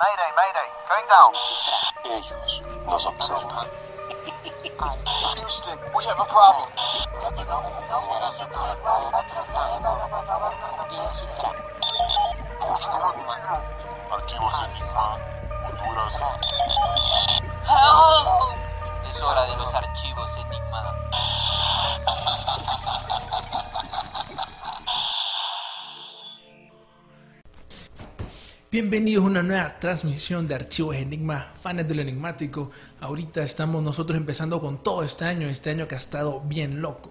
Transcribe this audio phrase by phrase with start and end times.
[0.00, 1.32] Mayday, mayday, going down.
[2.04, 3.68] Ellos nos observan.
[5.36, 6.68] Houston, we have a problem.
[14.10, 15.18] Archivos Enigma,
[15.68, 16.14] Honduras.
[19.10, 20.19] Es hora de los archivos
[28.70, 32.70] Bienvenidos a una nueva transmisión de Archivos Enigma, fans de lo enigmático.
[33.00, 37.10] Ahorita estamos nosotros empezando con todo este año, este año que ha estado bien loco.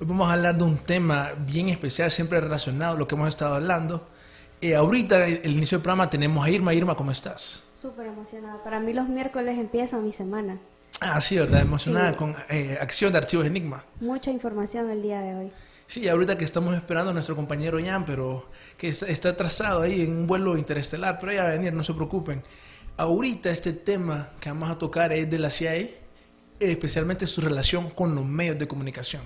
[0.00, 3.28] Hoy vamos a hablar de un tema bien especial, siempre relacionado a lo que hemos
[3.28, 4.06] estado hablando.
[4.60, 6.72] Eh, ahorita, el, el inicio del programa, tenemos a Irma.
[6.72, 7.64] Irma, ¿cómo estás?
[7.72, 8.62] Súper emocionada.
[8.62, 10.58] Para mí los miércoles empieza mi semana.
[11.00, 11.62] Ah, sí, ¿verdad?
[11.62, 12.16] Emocionada Sí.
[12.16, 13.84] con eh, acción de Archivos Enigma.
[14.00, 15.52] Mucha información el día de hoy.
[15.92, 18.48] Sí, ahorita que estamos esperando a nuestro compañero Jan, pero
[18.78, 21.92] que está- atrasado ahí en un vuelo interestelar, pero ya va a venir, no se
[21.92, 22.42] preocupen.
[22.96, 25.90] Ahorita este tema que vamos a tocar es de la CIA,
[26.60, 29.20] especialmente su relación con los medios de comunicación,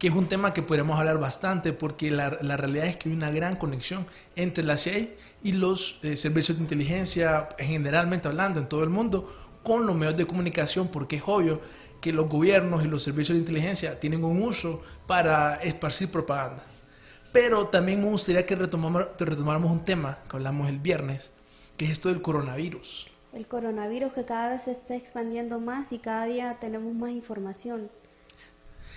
[0.00, 3.14] que es un tema que podríamos hablar bastante porque la, la realidad es que hay
[3.14, 4.04] una gran conexión
[4.34, 5.10] entre la CIA
[5.44, 9.32] y los eh, servicios de inteligencia, generalmente hablando en todo el mundo,
[9.62, 11.60] con los medios de comunicación, porque es obvio
[12.00, 16.62] que los gobiernos y los servicios de inteligencia tienen un uso para esparcir propaganda.
[17.32, 21.30] Pero también me gustaría que retomamos- que retomáramos un tema que hablamos el viernes,
[21.76, 23.06] que es esto del coronavirus.
[23.34, 27.90] El coronavirus que cada vez se está expandiendo más y cada día tenemos más información.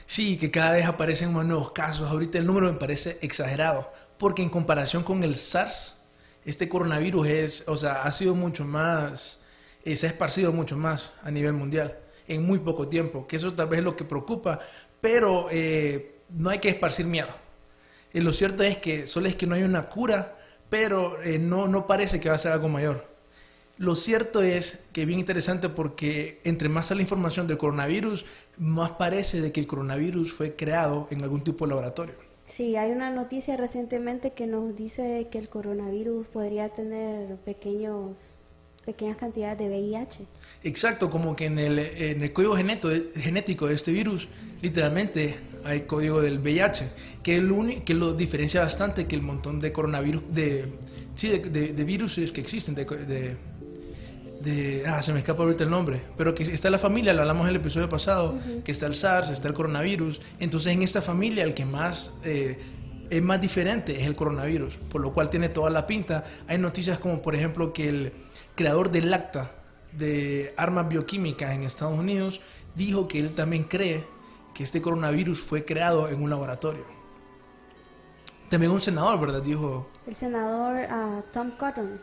[0.05, 2.09] Sí, que cada vez aparecen más nuevos casos.
[2.09, 6.01] Ahorita el número me parece exagerado, porque en comparación con el SARS,
[6.45, 9.39] este coronavirus es, o sea, ha sido mucho más,
[9.83, 11.97] eh, se ha esparcido mucho más a nivel mundial
[12.33, 14.59] en muy poco tiempo, que eso tal vez es lo que preocupa,
[14.99, 17.29] pero eh, no hay que esparcir miedo.
[18.13, 20.37] Lo cierto es que solo es que no hay una cura,
[20.69, 23.05] pero eh, no, no parece que va a ser algo mayor.
[23.77, 28.25] Lo cierto es que es bien interesante porque entre más sale información del coronavirus,
[28.57, 32.15] más parece de que el coronavirus fue creado en algún tipo de laboratorio.
[32.45, 38.35] Sí, hay una noticia recientemente que nos dice que el coronavirus podría tener pequeños,
[38.85, 40.19] pequeñas cantidades de VIH.
[40.63, 44.27] Exacto, como que en el, en el código geneto- genético de este virus,
[44.61, 46.89] literalmente hay código del VIH,
[47.23, 50.65] que, es lo que lo diferencia bastante que el montón de coronavirus, de,
[51.15, 53.37] sí, de, de, de viruses que existen, de, de,
[54.41, 57.43] de- ah, se me escapa ahorita el nombre, pero que está la familia, lo hablamos
[57.43, 61.43] en el episodio pasado, que está el SARS, está el coronavirus, entonces en esta familia
[61.43, 62.13] el que más...
[62.23, 62.57] eh,
[63.11, 66.23] es más diferente es el coronavirus, por lo cual tiene toda la pinta.
[66.47, 68.13] Hay noticias como, por ejemplo, que el
[68.55, 69.51] creador del acta
[69.91, 72.41] de armas bioquímicas en Estados Unidos
[72.75, 74.05] dijo que él también cree
[74.53, 76.85] que este coronavirus fue creado en un laboratorio.
[78.49, 79.41] También un senador, ¿verdad?
[79.41, 82.01] Dijo El senador ah, Tom Cotton.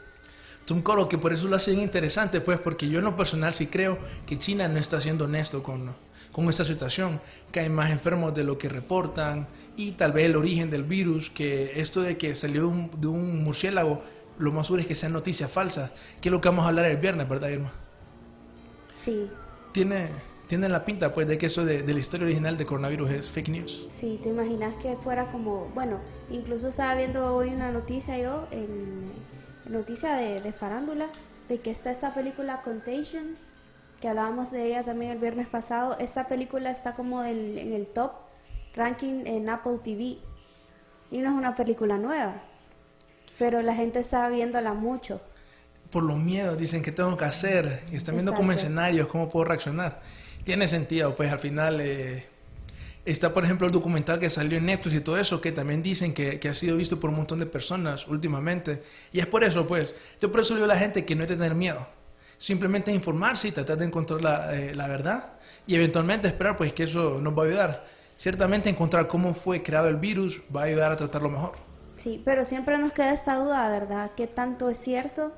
[0.65, 3.55] Tom Coro, que por eso lo hace bien interesante, pues, porque yo en lo personal
[3.55, 5.95] sí creo que China no está siendo honesto con,
[6.31, 7.21] con esta situación,
[7.51, 9.49] que hay más enfermos de lo que reportan
[9.79, 13.07] y tal vez el origen del virus, que esto de que salió de un, de
[13.07, 14.03] un murciélago,
[14.39, 16.87] lo más seguro es que sean noticias falsas, que es lo que vamos a hablar
[16.87, 17.73] el viernes, ¿verdad, Irma?
[18.97, 19.31] Sí,
[19.73, 20.11] Tiene,
[20.47, 23.31] tiene la pinta, pues, de que eso de, de la historia original de coronavirus es
[23.31, 23.89] fake news.
[23.89, 26.01] sí, te imaginas que fuera como, bueno,
[26.31, 29.13] incluso estaba viendo hoy una noticia yo, en
[29.67, 31.09] noticia de, de farándula,
[31.49, 33.37] de que está esta película Contagion,
[34.01, 35.97] que hablábamos de ella también el viernes pasado.
[35.99, 38.13] Esta película está como del- en el top
[38.75, 40.19] ranking en Apple TV.
[41.11, 42.43] Y no es una película nueva,
[43.39, 45.21] pero la gente está viéndola mucho.
[45.91, 49.45] por los miedos, dicen que tengo que hacer, y están viendo como escenarios, cómo puedo
[49.47, 50.03] reaccionar.
[50.45, 52.27] Tiene sentido, pues al final eh,
[53.07, 56.13] está, por ejemplo, el documental que salió en Netflix y todo eso, que también dicen
[56.13, 58.83] que, que ha sido visto por un montón de personas últimamente.
[59.13, 61.23] Y es por eso, pues, yo por eso le digo a la gente que no
[61.23, 61.87] hay que tener miedo.
[62.37, 65.33] Simplemente informarse y tratar de encontrar la, eh, la verdad
[65.67, 67.87] y eventualmente esperar, pues, que eso nos va a ayudar.
[68.15, 71.68] Ciertamente encontrar cómo fue creado el virus va a ayudar a tratarlo mejor.
[71.99, 74.13] Sí, pero siempre nos queda esta duda, ¿verdad?
[74.17, 75.33] ¿Qué tanto es cierto?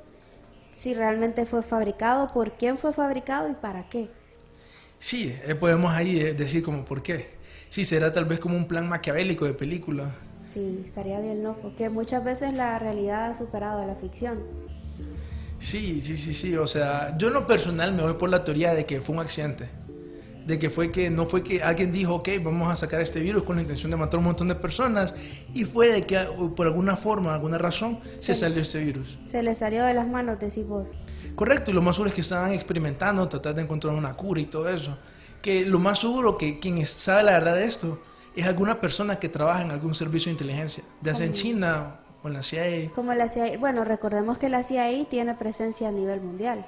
[0.72, 4.10] Si realmente fue fabricado, por quién fue fabricado y para qué.
[4.98, 7.30] Sí, eh, podemos ahí eh, decir como por qué.
[7.70, 10.10] Sí, será tal vez como un plan maquiavélico de película.
[10.52, 11.56] Sí, estaría bien, ¿no?
[11.56, 14.40] Porque muchas veces la realidad ha superado a la ficción.
[15.58, 16.56] Sí, sí, sí, sí.
[16.56, 19.22] O sea, yo en lo personal me voy por la teoría de que fue un
[19.22, 19.68] accidente.
[20.50, 23.44] De que fue que no fue que alguien dijo, ok, vamos a sacar este virus
[23.44, 25.14] con la intención de matar a un montón de personas.
[25.54, 28.40] Y fue de que uh, por alguna forma, alguna razón, se Sí.
[28.40, 29.16] salió este virus.
[29.24, 30.88] Se le salió de las manos, decís vos.
[31.36, 34.46] Correcto, y lo más seguro es que estaban experimentando, tratar de encontrar una cura y
[34.46, 34.98] todo eso.
[35.40, 38.02] Que lo más seguro que quien sabe la verdad de esto
[38.34, 42.28] es alguna persona que trabaja en algún servicio de inteligencia, ya sea en China o
[42.28, 42.90] en la CIA.
[42.92, 46.66] Como la CIA, bueno, recordemos que la CIA tiene presencia a nivel mundial.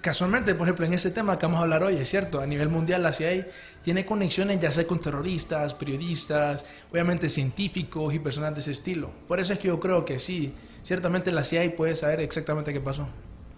[0.00, 2.70] Casualmente, por ejemplo, en este tema que vamos a hablar hoy, es cierto, a nivel
[2.70, 3.48] mundial la CIA
[3.82, 9.10] tiene conexiones ya sea con terroristas, periodistas, obviamente científicos y personas de ese estilo.
[9.28, 12.80] Por eso es que yo creo que sí, ciertamente la CIA puede saber exactamente qué
[12.80, 13.08] pasó.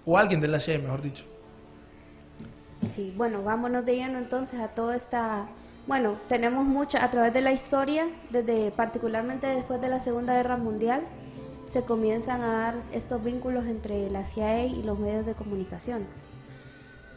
[0.05, 1.25] O alguien de la CIA, mejor dicho.
[2.84, 5.46] Sí, bueno, vámonos de lleno entonces a toda esta...
[5.87, 10.56] Bueno, tenemos mucho, a través de la historia, desde particularmente después de la Segunda Guerra
[10.56, 11.02] Mundial,
[11.66, 16.06] se comienzan a dar estos vínculos entre la CIA y los medios de comunicación.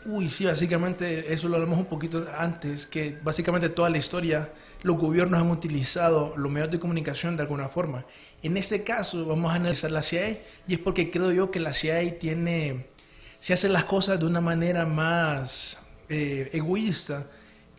[0.05, 4.51] Uy, sí, básicamente eso lo hablamos un poquito antes, que básicamente toda la historia
[4.81, 8.05] los gobiernos han utilizado los medios de comunicación de alguna forma.
[8.41, 11.73] En este caso vamos a analizar la CIA y es porque creo yo que la
[11.73, 12.87] CIA tiene,
[13.39, 17.27] se hace las cosas de una manera más eh, egoísta,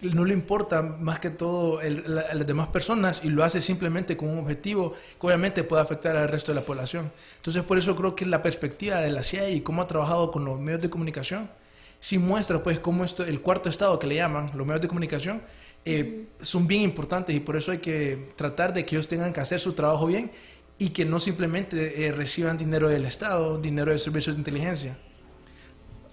[0.02, 3.60] no le importa más que todo el- la- a las demás personas y lo hace
[3.60, 7.12] simplemente con un objetivo que obviamente puede afectar al resto de la población.
[7.36, 10.44] Entonces por eso creo que la perspectiva de la CIA y cómo ha trabajado con
[10.44, 11.50] los medios de comunicación
[11.98, 15.42] sí muestra pues cómo esto, el cuarto estado que le llaman los medios de comunicación
[15.84, 19.40] eh, son bien importantes y por eso hay que tratar de que ellos tengan que
[19.40, 20.30] hacer su trabajo bien
[20.78, 24.96] y que no simplemente eh, reciban dinero del Estado, dinero de servicios de inteligencia.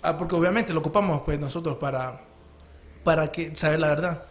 [0.02, 2.22] Ah, porque obviamente lo ocupamos pues nosotros para,
[3.08, 4.24] para que, saber la verdad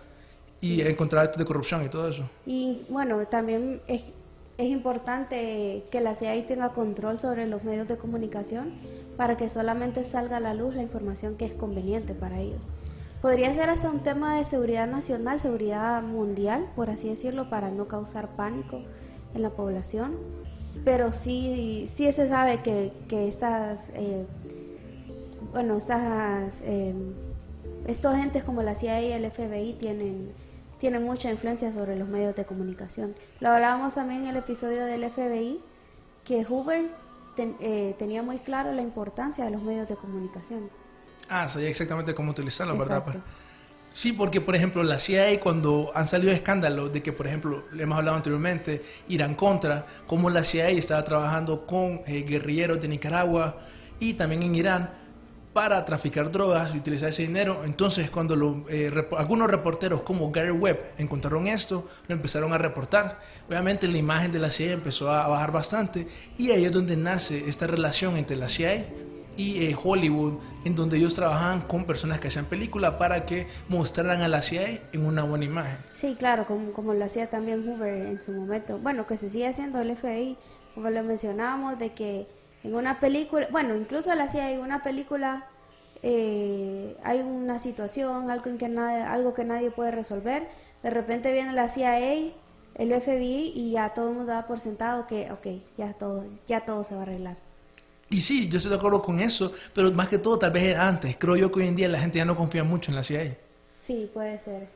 [0.60, 2.28] y encontrar actos de corrupción y todo eso.
[2.44, 4.12] Y bueno, también es,
[4.58, 8.74] es importante que la CIA tenga control sobre los medios de comunicación
[9.16, 12.68] para que solamente salga a la luz la información que es conveniente para ellos.
[13.22, 17.88] Podría ser hasta un tema de seguridad nacional, seguridad mundial, por así decirlo, para no
[17.88, 18.82] causar pánico
[19.34, 20.16] en la población.
[20.84, 24.26] Pero sí, sí se sabe que, que estas, eh,
[25.54, 26.94] bueno, estas, eh,
[27.86, 30.32] estos entes como la CIA y el FBI tienen,
[30.78, 33.14] tienen mucha influencia sobre los medios de comunicación.
[33.40, 35.60] Lo hablábamos también en el episodio del FBI,
[36.24, 36.90] que Hoover
[37.36, 40.68] ten- eh, tenía muy claro la importancia de los medios de comunicación.
[41.28, 42.98] Ah, sabía exactamente cómo utilizarlo, ¿verdad?
[43.06, 43.20] Exacto.
[43.90, 47.84] Sí, porque por ejemplo la CIA cuando han salido escándalos de que por ejemplo, le
[47.84, 53.56] hemos hablado anteriormente, Irán contra, como la CIA estaba trabajando con eh, guerrilleros de Nicaragua
[53.98, 54.90] y también en Irán
[55.56, 57.62] para traficar drogas y utilizar ese dinero.
[57.64, 62.58] Entonces cuando lo- eh, rep- algunos reporteros como Gary Webb encontraron esto, lo empezaron a
[62.58, 63.20] reportar.
[63.48, 67.48] Obviamente la imagen de la CIA empezó a bajar bastante y ahí es donde nace
[67.48, 68.84] esta relación entre la CIA
[69.38, 70.34] y eh, Hollywood,
[70.66, 74.82] en donde ellos trabajaban con personas que hacían películas para que mostraran a la CIA
[74.92, 75.78] en una buena imagen.
[75.94, 78.78] Sí, claro, como, como lo hacía también Hoover en su momento.
[78.78, 80.36] Bueno, que se sigue haciendo el FBI,
[80.74, 82.26] como lo mencionábamos, de que
[82.66, 85.46] en una película, bueno, incluso la CIA en una película
[86.02, 90.48] eh, hay una situación, algo, en que nadie, algo que nadie puede resolver,
[90.82, 92.32] de repente viene la CIA,
[92.74, 95.46] el FBI y ya todo el mundo da por sentado que, ok,
[95.78, 97.36] ya todo, ya todo se va a arreglar.
[98.10, 100.86] Y sí, yo estoy de acuerdo con eso, pero más que todo tal vez era
[100.86, 101.16] antes.
[101.16, 103.36] Creo yo que hoy en día la gente ya no confía mucho en la CIA.
[103.80, 104.68] Sí, puede ser.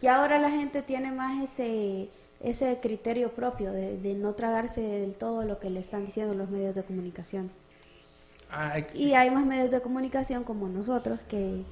[0.00, 2.08] Y ahora la gente tiene más ese,
[2.44, 6.50] ese criterio propio de, de no tragarse del todo lo que le están diciendo los
[6.50, 7.50] medios de comunicación.
[8.94, 11.62] Y hay más medios de comunicación como nosotros que,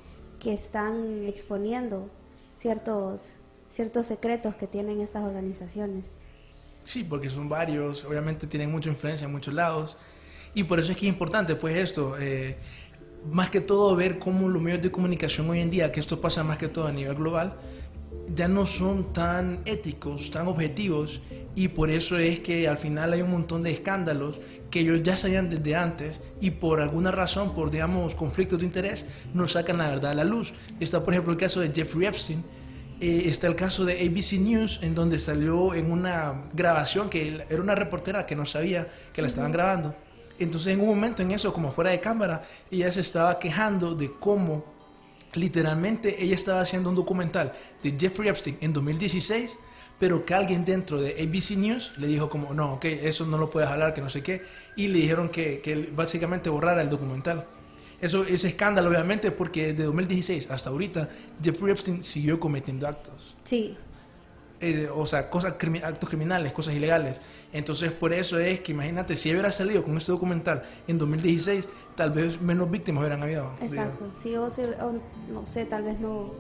[0.41, 2.11] que están exponiendo
[2.57, 3.35] ciertos,
[3.71, 6.07] ciertos secretos que tienen estas organizaciones.
[6.85, 9.97] Sí, porque son varios, obviamente tienen mucha influencia en muchos lados.
[10.55, 12.57] Y por eso es que es importante, pues esto, eh,
[13.31, 16.43] más que todo ver cómo los medios de comunicación hoy en día, que esto pasa
[16.43, 17.55] más que todo a nivel global,
[18.35, 21.21] ya no son tan éticos, tan objetivos,
[21.55, 25.17] y por eso es que al final hay un montón de escándalos que ellos ya
[25.17, 29.88] sabían desde antes y por alguna razón, por digamos conflictos de interés, no sacan la
[29.88, 30.55] verdad a la luz.
[30.81, 32.43] Está por ejemplo el caso de Jeffrey Epstein,
[32.99, 37.61] eh, está el caso de ABC News, en donde salió en una grabación que era
[37.61, 39.95] una reportera que no sabía que la estaban grabando.
[40.38, 44.11] Entonces en un momento en eso, como fuera de cámara, ella se estaba quejando de
[44.19, 44.72] cómo
[45.35, 49.57] literalmente ella estaba haciendo un documental de Jeffrey Epstein en 2016,
[49.99, 53.49] pero que alguien dentro de ABC News le dijo como, no, ok, eso no lo
[53.49, 54.43] puedes hablar, que no sé qué,
[54.77, 57.47] y le dijeron que, básicamente borrara el documental.
[58.01, 61.09] Eso es escándalo, obviamente, porque desde 2016 hasta ahorita
[61.43, 63.37] Jeffrey Epstein siguió cometiendo actos.
[63.45, 63.77] Sí,
[64.61, 67.21] eh, o sea, cosas, crimi- actos criminales, cosas ilegales.
[67.53, 72.11] Entonces, por eso es que imagínate, si hubiera salido con este documental en 2016, tal
[72.11, 73.52] vez menos víctimas hubieran habido.
[73.61, 74.11] Exacto.
[74.14, 74.92] Sí, o, se- o
[75.32, 76.32] no sé, tal vez no,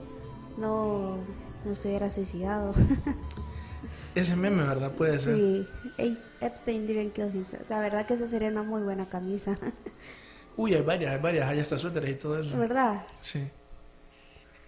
[0.58, 1.16] no,
[1.64, 2.72] no se hubiera suicidado.
[4.14, 4.92] Ese meme, ¿verdad?
[4.92, 5.36] Puede ser.
[5.36, 5.66] sí,
[5.98, 7.68] Ep- Epstein didn't kill himself.
[7.70, 9.56] La verdad que esa sería una muy buena camisa.
[10.56, 12.56] Uy, hay varias, hay varias, hay hasta suéteres y todo eso.
[12.58, 13.04] ¿Verdad?
[13.20, 13.40] Sí.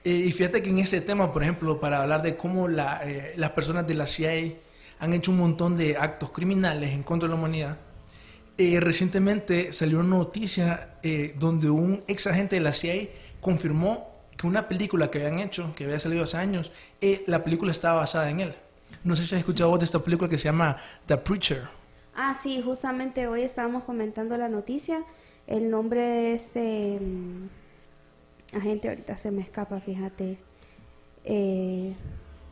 [0.05, 3.35] Eh, y fíjate que en ese tema, por ejemplo, para hablar de cómo la, eh,
[3.37, 4.55] las personas de la CIA
[4.99, 7.77] han hecho un montón de actos criminales en contra de la humanidad,
[8.57, 13.09] eh, recientemente salió una noticia eh, donde un ex agente de la CIA
[13.41, 16.71] confirmó que una película que habían hecho, que había salido hace años,
[17.01, 18.55] eh, la película estaba basada en él.
[19.03, 21.69] No sé si has escuchado vos de esta película que se llama The Preacher.
[22.15, 25.05] Ah, sí, justamente hoy estábamos comentando la noticia.
[25.47, 30.39] El nombre de este mm, agente ahorita se me escapa, fíjate.
[31.25, 31.95] Eh,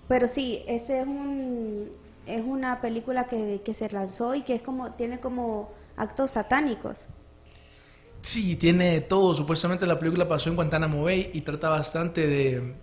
[0.08, 1.90] pero sí, ese es un
[2.26, 7.08] es una película que, que se lanzó y que es como tiene como actos satánicos.
[8.22, 9.34] Sí, tiene todo.
[9.34, 12.74] Supuestamente la película pasó en Guantánamo Bay y trata bastante de,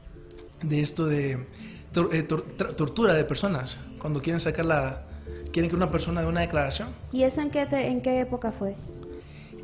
[0.62, 1.46] de esto de
[1.94, 3.78] tor- eh, tor- tortura de personas.
[4.00, 5.06] Cuando quieren sacar la...
[5.54, 6.90] Quieren que una persona dé una declaración.
[7.12, 8.76] ¿Y eso en qué te- en qué época fue?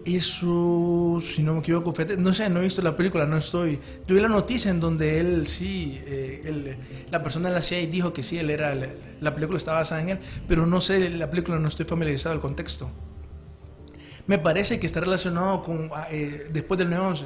[0.05, 3.79] Eso, si no me equivoco, fíjate, no sé, no he visto la película, no estoy...
[4.07, 6.77] Yo vi la noticia en donde él sí, eh, él,
[7.09, 10.01] la persona de la CIA dijo que sí, él era, el- la película estaba basada
[10.01, 12.91] en él, pero no sé, la película no estoy familiarizado al contexto.
[14.27, 17.25] Me parece que está relacionado con ah, eh, después del 9-11,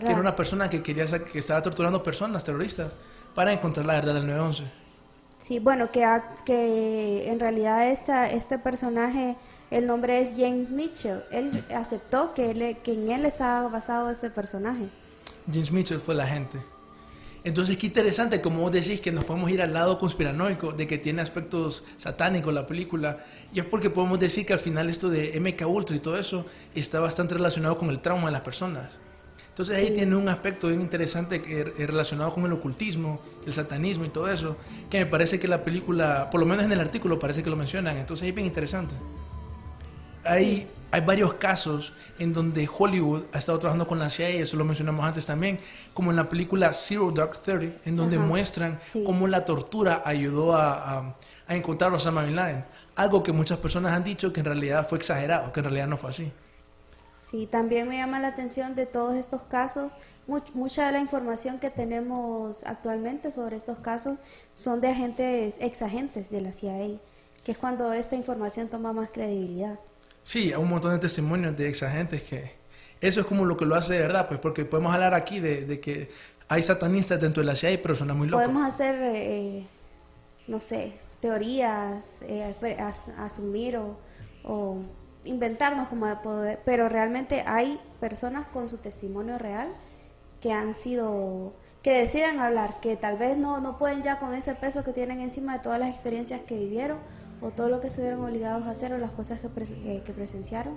[0.00, 2.92] que era una persona que quería que estaba torturando personas terroristas
[3.34, 4.64] para encontrar la verdad del 9-11.
[5.38, 6.04] Sí, bueno, que,
[6.44, 9.36] que en realidad esta, este personaje,
[9.70, 11.22] el nombre es James Mitchell.
[11.30, 14.88] Él aceptó que, él- que en él estaba basado este personaje.
[15.50, 16.58] James Mitchell fue la gente.
[17.44, 20.98] Entonces, qué interesante, como vos decís, que nos podemos ir al lado conspiranoico, de que
[20.98, 23.24] tiene aspectos satánicos la película.
[23.54, 26.44] Y es porque podemos decir que al final esto de MK Ultra y todo eso
[26.74, 28.98] está bastante relacionado con el trauma de las personas.
[29.50, 29.92] Entonces ahí Sí.
[29.94, 34.30] tiene un aspecto bien interesante que, eh, relacionado con el ocultismo, el satanismo y todo
[34.30, 34.56] eso,
[34.88, 37.56] que me parece que la película, por lo menos en el artículo parece que lo
[37.56, 38.94] mencionan, entonces es bien interesante.
[40.24, 44.64] Hay, hay varios casos en donde Hollywood ha estado trabajando con la CIA, eso lo
[44.64, 45.60] mencionamos antes también,
[45.94, 49.04] como en la película Zero Dark Thirty, en donde Ajá, muestran sí.
[49.04, 51.16] cómo la tortura ayudó a, a,
[51.46, 52.64] a encontrar a Osama Bin Laden.
[52.96, 55.96] Algo que muchas personas han dicho que en realidad fue exagerado, que en realidad no
[55.98, 56.32] fue así.
[57.20, 59.92] Sí, también me llama la atención de todos estos casos.
[60.26, 64.20] Much- mucha de la información que tenemos actualmente sobre estos casos
[64.54, 66.98] son de agentes, ex agentes de la CIA,
[67.44, 69.78] que es cuando esta información toma más credibilidad.
[70.28, 72.52] Sí, hay un montón de testimonios de ex agentes que
[73.00, 75.80] eso es como lo que lo hace de verdad, pues porque podemos hablar aquí de,
[75.80, 76.10] que
[76.48, 78.38] hay satanistas dentro de la CIA, pero suena muy loco.
[78.42, 79.66] Podemos hacer, eh,
[80.46, 82.54] no sé, teorías, eh,
[83.16, 83.78] asumir
[84.44, 84.82] o,
[85.24, 89.68] inventarnos como de poder, pero realmente hay personas con su testimonio real
[90.42, 94.54] que han sido, que deciden hablar, que tal vez no, no pueden ya con ese
[94.54, 96.98] peso que tienen encima de todas las experiencias que vivieron
[97.40, 100.02] o todo lo que se vieron obligados a hacer o las cosas que, pres- eh,
[100.04, 100.74] que presenciaron.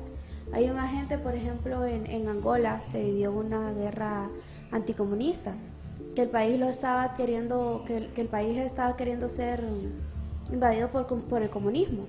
[0.53, 4.29] Hay un agente, por ejemplo, en, en Angola se vivió una guerra
[4.71, 5.55] anticomunista,
[6.15, 9.63] que el país lo estaba queriendo, que, que el país estaba queriendo ser
[10.51, 12.05] invadido por, por el comunismo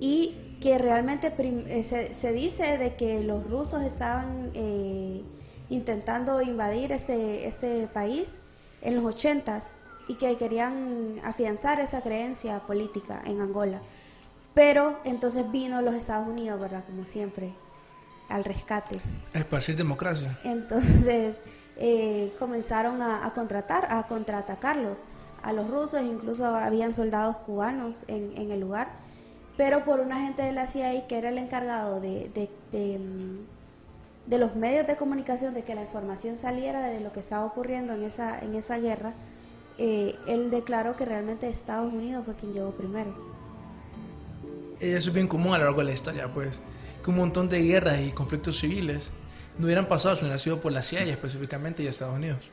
[0.00, 5.22] y que realmente eh, se, se dice de que los rusos estaban eh,
[5.68, 8.38] intentando invadir este, este país
[8.82, 9.72] en los ochentas
[10.08, 13.80] y que querían afianzar esa creencia política en Angola.
[14.54, 16.84] Pero entonces vino los Estados Unidos, ¿verdad?
[16.86, 17.52] Como siempre,
[18.28, 18.98] al rescate.
[19.34, 20.38] Esparcir democracia.
[20.44, 21.36] Entonces
[21.76, 25.00] eh, comenzaron a, a contratar, a contraatacarlos
[25.42, 28.88] a los rusos, incluso habían soldados cubanos en, en el lugar,
[29.56, 34.28] pero por un agente de la CIA que era el encargado de, de, de, mm,
[34.28, 37.92] de los medios de comunicación, de que la información saliera de lo que estaba ocurriendo
[37.92, 39.12] en esa, en esa guerra,
[39.78, 43.14] eh, él declaró que realmente Estados Unidos fue quien llegó primero.
[44.80, 46.60] Eso es bien común a lo largo de la historia, pues,
[47.02, 49.10] que un montón de guerras y conflictos civiles
[49.58, 52.50] no hubieran pasado si hubiera sido por la CIA específicamente y Estados Unidos.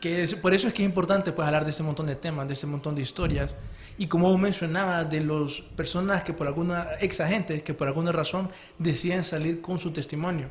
[0.00, 2.54] Que por eso es que es importante pues, hablar de este montón de temas, de
[2.54, 3.54] este montón de historias.
[3.96, 8.12] Y como vos mencionabas, de las personas que por alguna, ex agentes que por alguna
[8.12, 10.48] razón deciden salir con su testimonio.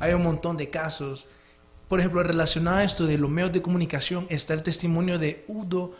[0.00, 1.26] Hay un montón de casos.
[1.88, 5.94] Por ejemplo, relacionado a esto de los medios de comunicación, está el testimonio de Udo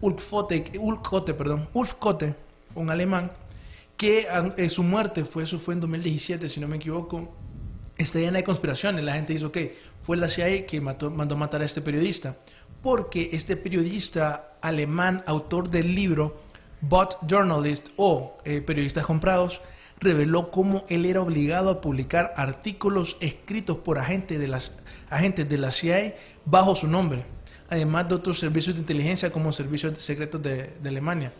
[0.00, 2.34] Ulfkote, perdón, Ulfkote,
[2.74, 3.32] un alemán,
[3.96, 7.28] que eh, su muerte fue, eso fue en 2017, si no me equivoco,
[7.96, 9.04] está llena de conspiraciones.
[9.04, 9.58] La gente dice, ok,
[10.02, 12.36] fue la CIA que mató, mandó matar a este periodista.
[12.82, 16.40] porque este periodista alemán, autor del libro
[16.80, 19.60] Bot Journalist o eh, Periodistas Comprados,
[20.00, 24.81] reveló cómo él era obligado a publicar artículos escritos por agentes de, las,
[25.12, 26.14] agentes de la CIA
[26.44, 27.24] bajo su nombre,
[27.68, 31.32] además de otros servicios de inteligencia como servicios secretos de, de Alemania.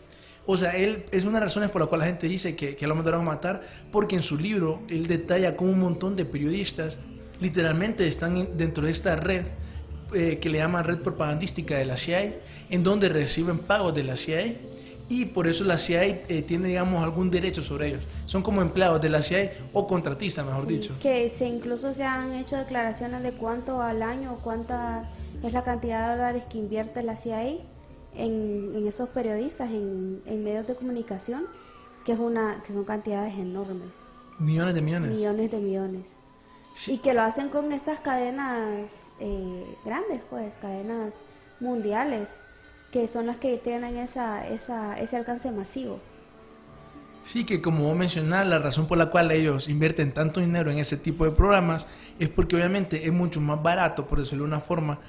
[0.45, 2.75] O sea, él es una de las razones por la cual la gente dice que,
[2.75, 3.61] que lo mandaron a matar,
[3.91, 6.97] porque en su libro él detalla cómo un montón de periodistas
[7.39, 9.45] literalmente están en- dentro de esta red
[10.13, 12.35] eh, que le llaman red propagandística de la CIA,
[12.69, 14.55] en donde reciben pagos de la CIA
[15.21, 18.03] y por eso la CIA eh, tiene, digamos, algún derecho sobre ellos.
[18.25, 20.95] Son como empleados de la CIA o contratistas, mejor Sí, dicho.
[20.99, 25.09] Que se incluso se han hecho declaraciones de cuánto al año, cuánta
[25.43, 27.61] es la cantidad de dólares que invierte la CIA en,
[28.15, 31.45] en esos periodistas, en, en medios de comunicación,
[32.05, 33.93] que es una que son cantidades enormes,
[34.39, 35.11] Millones de millones.
[35.11, 36.09] millones de millones.
[36.73, 36.93] Sí.
[36.93, 41.13] Y que lo hacen con estas cadenas eh, grandes, pues, cadenas
[41.59, 42.29] mundiales,
[42.93, 45.99] que son las que tienen esa, esa, ese alcance masivo.
[47.23, 50.77] Sí, que como vos mencionás, la razón por la cual ellos invierten tanto dinero en
[50.77, 51.87] ese tipo de programas
[52.19, 54.99] es porque obviamente es mucho más barato, por decirlo de una forma,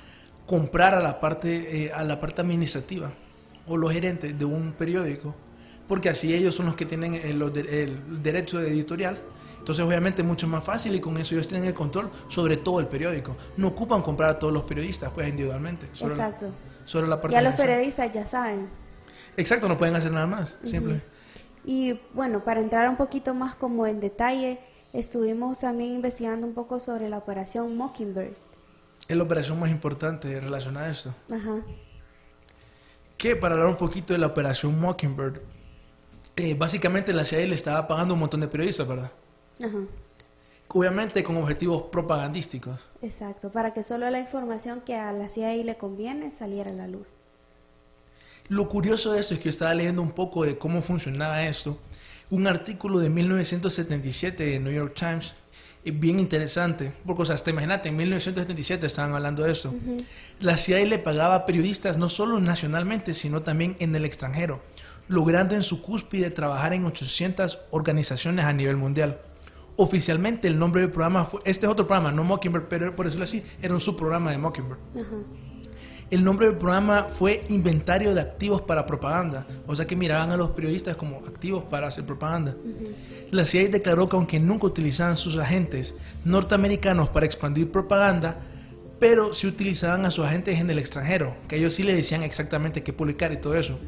[0.47, 3.13] comprar a la parte, eh, a la parte administrativa
[3.67, 5.35] o los gerentes de un periódico,
[5.87, 9.19] porque así ellos son los que tienen el, el derecho de editorial.
[9.59, 12.81] Entonces obviamente es mucho más fácil y con eso ellos tienen el control sobre todo
[12.81, 13.37] el periódico.
[13.59, 15.87] No ocupan comprar a todos los periodistas pues individualmente.
[15.87, 16.49] Exacto.
[16.85, 18.69] Solo la parte Ya los periodistas ya saben.
[19.37, 20.57] Exacto, no pueden hacer nada más.
[20.63, 21.03] Simple.
[21.65, 24.61] Y bueno, para entrar un poquito más como en detalle,
[24.93, 28.35] estuvimos también investigando un poco sobre la operación Mockingbird.
[29.09, 31.15] Es la operación más importante relacionada a esto.
[31.33, 31.63] Ajá.
[33.17, 35.41] que para hablar un poquito de la operación Mockingbird,
[36.37, 39.11] eh, básicamente la CIA le estaba pagando un montón de periodistas, ¿verdad?
[39.63, 39.79] Ajá.
[40.75, 42.81] Obviamente con objetivos propagandísticos.
[43.01, 46.89] Exacto, para que solo la información que a la CIA le conviene saliera a la
[46.89, 47.07] luz.
[48.49, 51.79] Lo curioso de esto es que yo estaba leyendo un poco de cómo funcionaba esto.
[52.29, 55.35] Un artículo de 1977 de New York Times,
[55.85, 59.73] eh, bien interesante, porque o sea, hasta imagínate, en 1977 estaban hablando de esto.
[60.41, 64.61] La CIA le pagaba a periodistas no solo nacionalmente, sino también en el extranjero,
[65.07, 69.21] logrando en su cúspide trabajar en 800 organizaciones a nivel mundial.
[69.77, 73.25] Oficialmente el nombre del programa fue, este es otro programa, no Mockingbird, pero por decirlo
[73.25, 74.79] así, era un subprograma de Mockingbird.
[74.95, 75.17] Ajá.
[76.11, 80.37] El nombre del programa fue Inventario de Activos para Propaganda, o sea que miraban a
[80.37, 82.55] los periodistas como activos para hacer propaganda.
[83.31, 88.39] La CIA declaró que aunque nunca utilizaban sus agentes norteamericanos para expandir propaganda,
[89.01, 92.83] pero sí utilizaban a sus agentes en el extranjero, que ellos sí le decían exactamente
[92.83, 93.79] qué publicar y todo eso.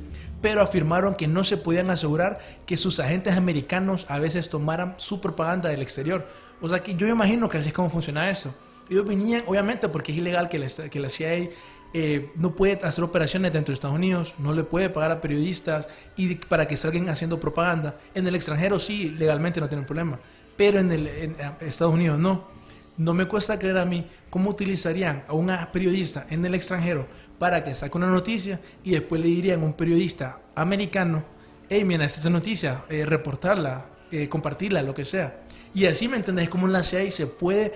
[0.46, 5.20] Pero afirmaron que no se podían asegurar que sus agentes americanos a veces tomaran su
[5.20, 6.24] propaganda del exterior.
[6.60, 8.54] O sea que yo imagino que así es como funciona eso.
[8.88, 11.50] Ellos venían, obviamente, porque es ilegal que la, que la CIA
[11.94, 15.88] eh, no puede hacer operaciones dentro de Estados Unidos, no le puede pagar a periodistas
[16.16, 17.98] y para que salgan haciendo propaganda.
[18.14, 20.20] En el extranjero sí, legalmente no tienen problema,
[20.56, 22.54] pero en, el, en Estados Unidos no.
[22.96, 27.62] No me cuesta creer a mí cómo utilizarían a un periodista en el extranjero para
[27.62, 31.24] que saque una noticia y después le dirían a un periodista americano,
[31.68, 35.40] hey, mira, esta es la noticia, eh, reportarla, eh, compartirla, lo que sea.
[35.74, 36.48] Y así, ¿me entendés?
[36.48, 37.74] Como la CIA se puede,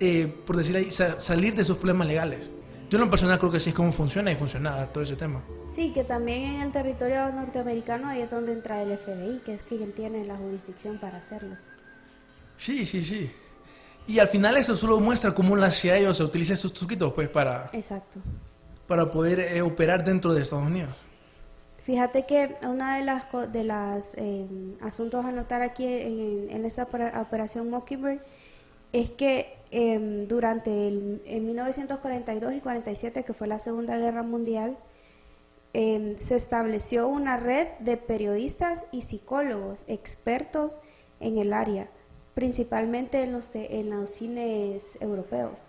[0.00, 2.50] eh, por decir ahí, sa- salir de esos problemas legales.
[2.90, 5.42] Yo en lo personal creo que así es como funciona y funciona todo ese tema.
[5.74, 9.62] Sí, que también en el territorio norteamericano ahí es donde entra el FBI, que es
[9.62, 11.56] quien tiene la jurisdicción para hacerlo.
[12.56, 13.30] Sí, sí, sí.
[14.06, 17.28] Y al final eso solo muestra cómo la CIA o sea, utiliza estos truquitos pues
[17.28, 18.20] para, Exacto.
[18.88, 20.94] Para poder eh, operar dentro de Estados Unidos.
[21.84, 24.46] Fíjate que una de las de las eh,
[24.80, 28.20] asuntos a notar aquí en, en esta opera- operación Mockingbird
[28.92, 34.76] es que eh, durante el, en 1942 y 47, que fue la Segunda Guerra Mundial,
[35.74, 40.80] eh, se estableció una red de periodistas y psicólogos expertos
[41.20, 41.88] en el área,
[42.34, 45.67] principalmente en los, en los cines europeos.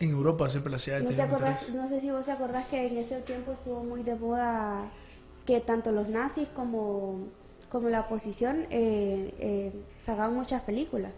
[0.00, 2.86] En Europa siempre la CIA ¿No, te acordás- no sé si vos te acordás que
[2.86, 4.90] en ese tiempo estuvo muy de moda
[5.46, 7.18] que tanto los nazis como,
[7.70, 11.12] como la oposición eh, eh, sacaban muchas películas.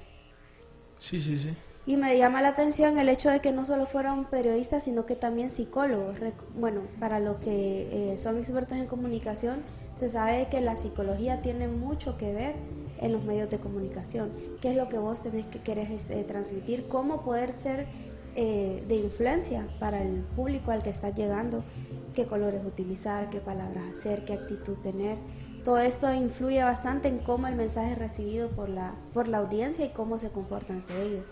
[0.98, 1.54] Sí, sí, sí.
[1.86, 5.14] Y me llama la atención el hecho de que no solo fueron periodistas, sino que
[5.14, 6.16] también psicólogos.
[6.58, 9.62] Bueno, para los que eh, son expertos en comunicación,
[9.96, 12.56] se sabe que la psicología tiene mucho que ver
[12.98, 14.32] en los medios de comunicación.
[14.60, 16.88] ¿Qué es lo que vos tenés que querés eh, transmitir?
[16.88, 17.86] ¿Cómo poder ser
[18.36, 21.64] eh, de influencia para el público al que estás llegando?
[22.14, 23.30] ¿Qué colores utilizar?
[23.30, 24.24] ¿Qué palabras hacer?
[24.24, 25.18] ¿Qué actitud tener?
[25.64, 29.84] Todo esto influye bastante en cómo el mensaje es recibido por la, por la audiencia
[29.84, 31.24] y cómo se comporta ante ello.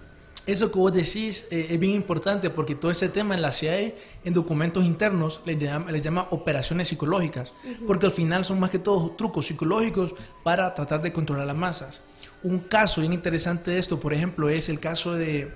[0.47, 3.95] Eso que vos decís eh, es bien importante porque todo ese tema en la CIA,
[4.25, 7.55] en documentos internos, le llama, le llama operaciones psicológicas,
[7.87, 12.03] porque al final son más que todo trucos psicológicos para tratar de controlar las masas.
[12.43, 15.51] Un caso bien interesante de esto, por ejemplo, es el caso de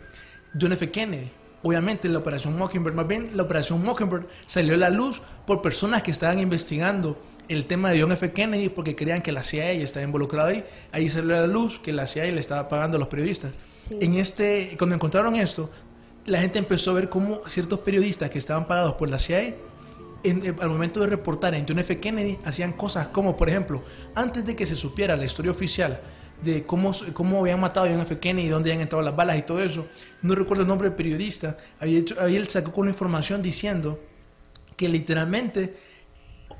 [0.60, 0.90] John F.
[0.90, 1.30] Kennedy.
[1.62, 6.02] Obviamente la operación Mockingbird, más bien la operación Mockingbird salió a la luz por personas
[6.02, 8.30] que estaban investigando el tema de John F.
[8.32, 10.64] Kennedy porque creían que la CIA estaba involucrada ahí.
[10.92, 13.52] Ahí salió a la luz que la CIA le estaba pagando a los periodistas.
[13.80, 13.96] Sí.
[14.00, 15.68] En este, cuando encontraron esto,
[16.26, 19.54] la gente empezó a ver cómo ciertos periodistas que estaban pagados por la CIA,
[20.22, 21.98] en- eh, al momento de reportar en John F.
[21.98, 23.82] Kennedy, hacían cosas como, por ejemplo,
[24.14, 26.00] antes de que se supiera la historia oficial
[26.42, 28.18] de cómo, cómo habían matado a John F.
[28.18, 29.86] Kennedy, dónde habían entrado las balas y todo eso,
[30.22, 34.00] no recuerdo el nombre del periodista, ahí, ahí él sacó con la información diciendo
[34.76, 35.88] que literalmente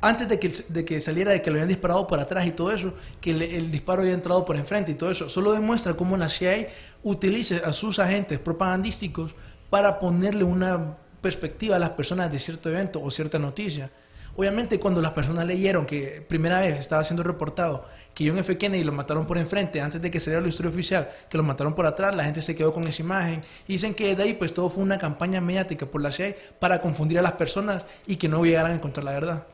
[0.01, 2.71] antes de que, de que saliera de que lo habían disparado por atrás y todo
[2.71, 6.17] eso, que el, el disparo había entrado por enfrente y todo eso, solo demuestra cómo
[6.17, 6.69] la CIA
[7.03, 9.35] utiliza a sus agentes propagandísticos
[9.71, 13.91] para ponerle una perspectiva a las personas de cierto evento o cierta noticia.
[14.39, 18.57] Obviamente cuando las personas leyeron que primera vez estaba siendo reportado que John F.
[18.57, 21.75] Kennedy lo mataron por enfrente antes de que saliera la historia oficial, que lo mataron
[21.75, 24.55] por atrás, la gente se quedó con esa imagen y dicen que de ahí pues
[24.55, 28.29] todo fue una campaña mediática por la CIA para confundir a las personas y que
[28.29, 29.47] no llegaran a encontrar la verdad.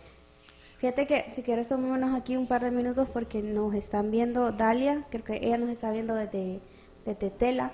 [0.77, 5.07] Fíjate que si quieres tomémonos aquí un par de minutos porque nos están viendo Dalia,
[5.09, 6.61] creo que ella nos está viendo desde,
[7.07, 7.73] desde Tela.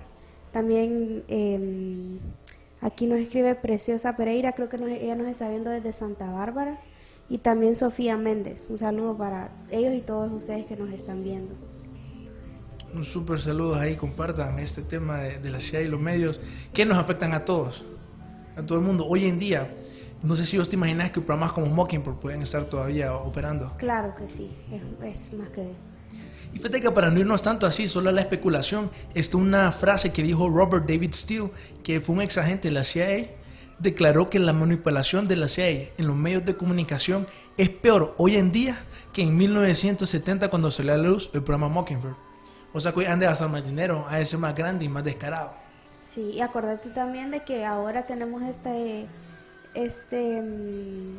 [0.53, 2.21] También eh,
[2.81, 6.79] aquí nos escribe Preciosa Pereira, creo que ella nos está viendo desde Santa Bárbara.
[7.31, 8.67] Y también Sofía Méndez.
[8.69, 11.55] Un saludo para ellos y todos ustedes que nos están viendo.
[12.93, 16.41] Un súper saludo ahí, compartan este tema de, de la CIA y los medios
[16.75, 17.85] que nos afectan a todos,
[18.57, 19.07] a todo el mundo.
[19.07, 19.73] Hoy en día,
[20.25, 23.75] no sé si vos te imaginas que programas como Mockingbird pueden estar todavía operando.
[23.79, 25.73] Claro que sí, es, es más que...
[26.53, 30.13] Y fíjate que para no irnos tanto así, solo a la especulación, está una frase
[30.13, 31.53] que dijo Robert David Steele,
[31.85, 33.31] que fue un ex agente de la CIA,
[33.81, 38.37] declaró que la manipulación de la CIA en los medios de comunicación es peor hoy
[38.37, 38.79] en día
[39.13, 42.15] que en 1970 cuando salió a la luz el programa Mockingbird.
[42.73, 45.53] O sea que han de gastar más dinero, de ser más grande y más descarado.
[46.07, 49.07] Sí, y acordate también de que ahora tenemos este,
[49.75, 51.19] este, mm,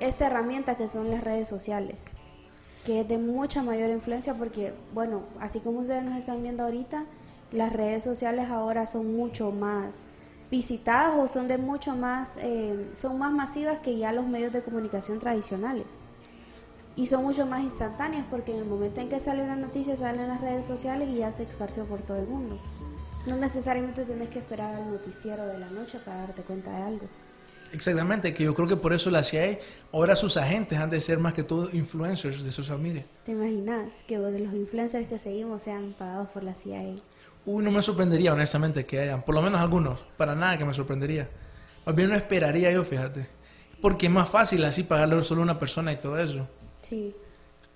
[0.00, 2.04] esta herramienta que son las redes sociales,
[2.84, 7.06] que es de mucha mayor influencia porque, bueno, así como ustedes nos están viendo ahorita,
[7.50, 10.04] las redes sociales ahora son mucho más
[10.52, 14.62] visitadas o son de mucho más, eh, son más masivas que ya los medios de
[14.62, 15.86] comunicación tradicionales.
[16.94, 20.22] Y son mucho más instantáneas porque en el momento en que sale una noticia sale
[20.22, 22.60] en las redes sociales y ya se esparció por todo el mundo.
[23.26, 27.06] No necesariamente tenés que esperar al noticiero de la noche para darte cuenta de algo.
[27.72, 29.58] Exactamente, que yo creo que por eso la CIA,
[29.90, 33.06] ahora sus agentes han de ser más que todo influencers de social media.
[33.24, 36.96] ¿Te imaginas que los influencers que seguimos sean pagados por la CIA?
[37.44, 40.72] Uy, no me sorprendería honestamente que hayan, por lo menos algunos, para nada que me
[40.74, 41.28] sorprendería.
[41.84, 43.26] Más bien lo esperaría yo, fíjate.
[43.80, 46.46] Porque es más fácil así pagarle solo a una persona y todo eso.
[46.82, 47.14] Sí,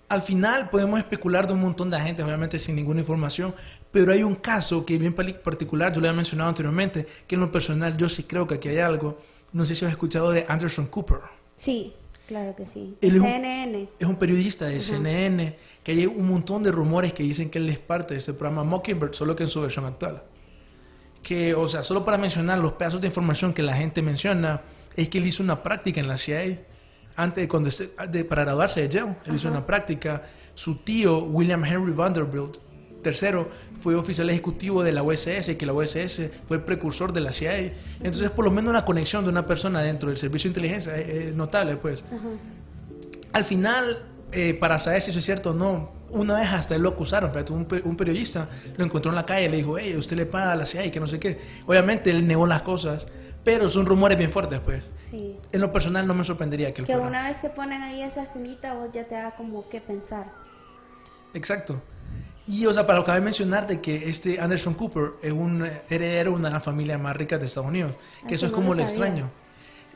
[0.09, 3.53] Al final podemos especular de un montón de agentes, obviamente sin ninguna información,
[3.91, 7.41] pero hay un caso que es bien particular, yo lo había mencionado anteriormente, que en
[7.41, 9.19] lo personal yo sí creo que aquí hay algo.
[9.53, 11.19] No sé si has escuchado de Anderson Cooper.
[11.57, 11.93] sí,
[12.29, 12.97] claro que sí.
[13.01, 13.89] Él es un- CNN.
[13.99, 17.69] Es un periodista de CNN, que hay un montón de rumores que dicen que él
[17.69, 20.25] es parte de este programa Mockingbird, solo que en su versión actual.
[21.23, 24.63] Que, o sea, solo para mencionar los pedazos de información que la gente menciona,
[24.97, 26.59] es que él hizo una práctica en la CIA,
[27.15, 30.25] antes de, cuando se- de- para graduarse de Yale, él hizo una práctica.
[30.55, 32.57] Su tío, William Henry Vanderbilt,
[33.03, 33.49] tercero,
[33.81, 37.73] fue oficial ejecutivo de la USS, que la USS fue precursor de la CIA.
[37.99, 41.09] Entonces, por lo menos una conexión de una persona dentro del servicio de inteligencia es,
[41.29, 42.03] es notable, pues.
[43.33, 46.83] Al final, eh, para saber si eso es cierto o no, una vez hasta él
[46.83, 49.95] lo acusaron, pero un, un periodista lo encontró en la calle y le dijo, hey,
[49.97, 51.39] usted le paga a la CIA y que no sé qué.
[51.67, 53.07] Obviamente él negó las cosas,
[53.45, 54.91] pero son rumores bien fuertes, pues.
[55.11, 55.37] Sí.
[55.53, 57.07] En lo personal no me sorprendería que Que fuera.
[57.09, 60.27] una vez te ponen ahí esa espinita, vos ya te da como que pensar.
[61.35, 61.81] Exacto.
[62.49, 66.31] Y, o sea, para acabar de mencionar de que este Anderson Cooper es un heredero
[66.31, 67.93] de una de las familias más ricas de Estados Unidos,
[68.27, 69.31] que Ah, eso es como lo lo extraño.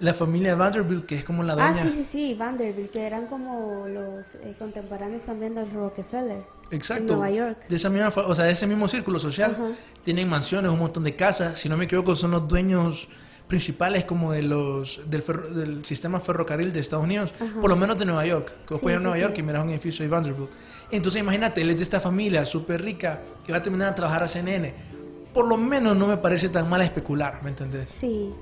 [0.01, 1.83] La familia Vanderbilt, que es como la Ah, dueña...
[1.83, 6.43] sí, sí, sí, Vanderbilt, que eran como los eh, contemporáneos también del Rockefeller.
[6.71, 7.03] Exacto.
[7.15, 7.69] En Nueva York.
[7.69, 9.53] De esa misma, o sea, de ese mismo círculo social.
[9.53, 9.69] Ajá.
[10.03, 11.59] Tienen mansiones, un montón de casas.
[11.59, 13.09] Si no me equivoco, son los dueños
[13.47, 17.99] principales como de los del, ferro- del sistema ferrocarril de Estados Unidos, por lo menos
[17.99, 18.53] de Nueva York.
[18.67, 19.23] Que vos Sí, a Nueva sí.
[19.23, 20.51] York y miras un edificio de Vanderbilt.
[20.93, 24.23] Entonces imagínate, él es de esta familia súper rica que va a terminar a trabajar
[24.23, 24.73] a CNN.
[25.35, 27.91] Por lo menos no me parece tan mal especular, ¿me entendés?
[27.91, 28.33] Sí.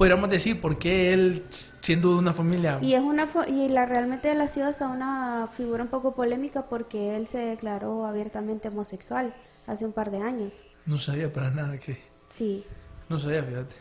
[0.00, 2.78] Podríamos decir por qué él, siendo de una familia...
[2.80, 6.62] Y es una y la realmente él ha sido hasta una figura un poco polémica
[6.70, 9.34] porque él se declaró abiertamente homosexual
[9.66, 10.64] hace un par de años.
[10.86, 11.98] No sabía para nada que...
[12.30, 12.64] Sí,
[13.10, 13.76] No sabía, fíjate.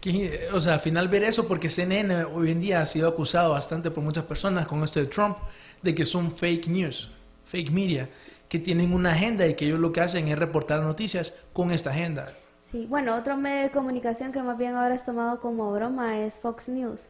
[0.00, 3.52] Que, o sea, al final ver eso, porque CNN hoy en día ha sido acusado
[3.52, 5.36] bastante por muchas personas con esto de Trump,
[5.80, 7.12] de que son fake news,
[7.44, 8.10] fake media,
[8.48, 11.90] que tienen una agenda y que ellos lo que hacen es reportar noticias con esta
[11.90, 12.34] agenda.
[12.64, 12.86] Sí.
[12.88, 16.68] Bueno, otro medio de comunicación que más bien ahora es tomado como broma es Fox
[16.68, 17.06] News.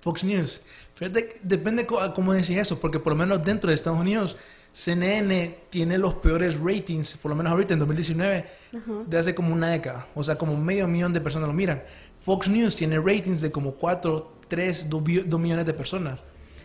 [0.00, 0.60] Fox News.
[0.94, 4.36] Fíjate, depende cómo decís eso, porque por lo menos dentro de Estados Unidos,
[4.72, 8.92] CNN tiene los peores ratings, por lo menos ahorita en 2019, Ajá.
[9.06, 10.06] de hace como una década.
[10.14, 11.82] O sea, como medio millón de personas lo miran.
[12.22, 15.02] Fox News tiene ratings de como 4, 3, 2,
[15.38, 16.20] millones de personas.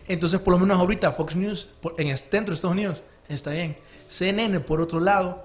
[0.08, 3.76] Entonces, por lo menos ahorita Fox News, en dentro de Estados Unidos, está bien.
[4.06, 5.44] CNN, por otro lado,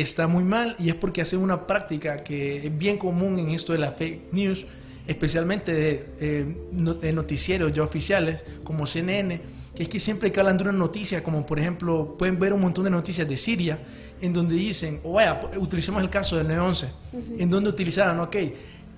[0.00, 3.72] está muy mal y es porque hace una práctica que es bien común en esto
[3.72, 4.66] de la fake news,
[5.06, 9.40] especialmente de, eh, no- de noticieros ya oficiales como CNN,
[9.74, 12.60] que es que siempre que hablan de una noticia, como por ejemplo, pueden ver un
[12.60, 13.78] montón de noticias de Siria,
[14.20, 16.86] en donde dicen, o vaya, utilicemos el caso del 9-11,
[17.38, 18.36] en donde utilizaron, ok,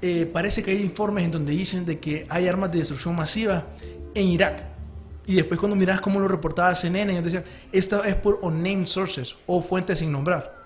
[0.00, 3.66] eh, parece que hay informes en donde dicen de que hay armas de destrucción masiva
[4.14, 4.64] en Irak.
[5.26, 9.34] Y después cuando miras cómo lo reportaba CNN, ellos decían, esta es por unnamed sources
[9.46, 10.57] o fuentes sin nombrar.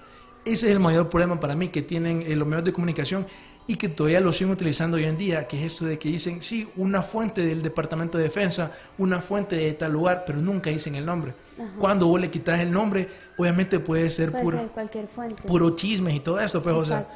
[0.45, 3.27] Ese es el mayor problema para mí que tienen eh, los medios de comunicación
[3.67, 6.43] y que todavía lo siguen utilizando hoy en día, que es esto de que dicen,
[6.43, 10.97] sí, una fuente del Departamento de Defensa, una fuente de tal lugar, pero nunca dicen
[10.97, 11.35] el nombre.
[11.79, 15.43] Cuando vos le quitas el nombre, obviamente puede ser Puede puro, ser cualquier fuente.
[15.45, 17.07] puro chismes y todo eso, pues, o sea,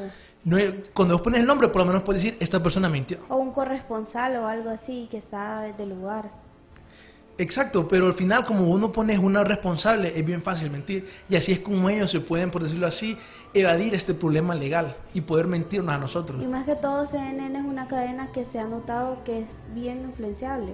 [0.44, 0.56] no
[0.94, 3.18] cuando vos pones el nombre, por lo menos puedes decir, esta persona mintió.
[3.28, 6.30] O un corresponsal o algo así que está del lugar.
[7.38, 11.52] Exacto, pero al final como uno pone una responsable es bien fácil mentir y así
[11.52, 13.18] es como ellos se pueden, por decirlo así,
[13.52, 16.42] evadir este problema legal y poder mentirnos a nosotros.
[16.42, 20.02] Y más que todo, CNN es una cadena que se ha notado que es bien
[20.04, 20.72] influenciable.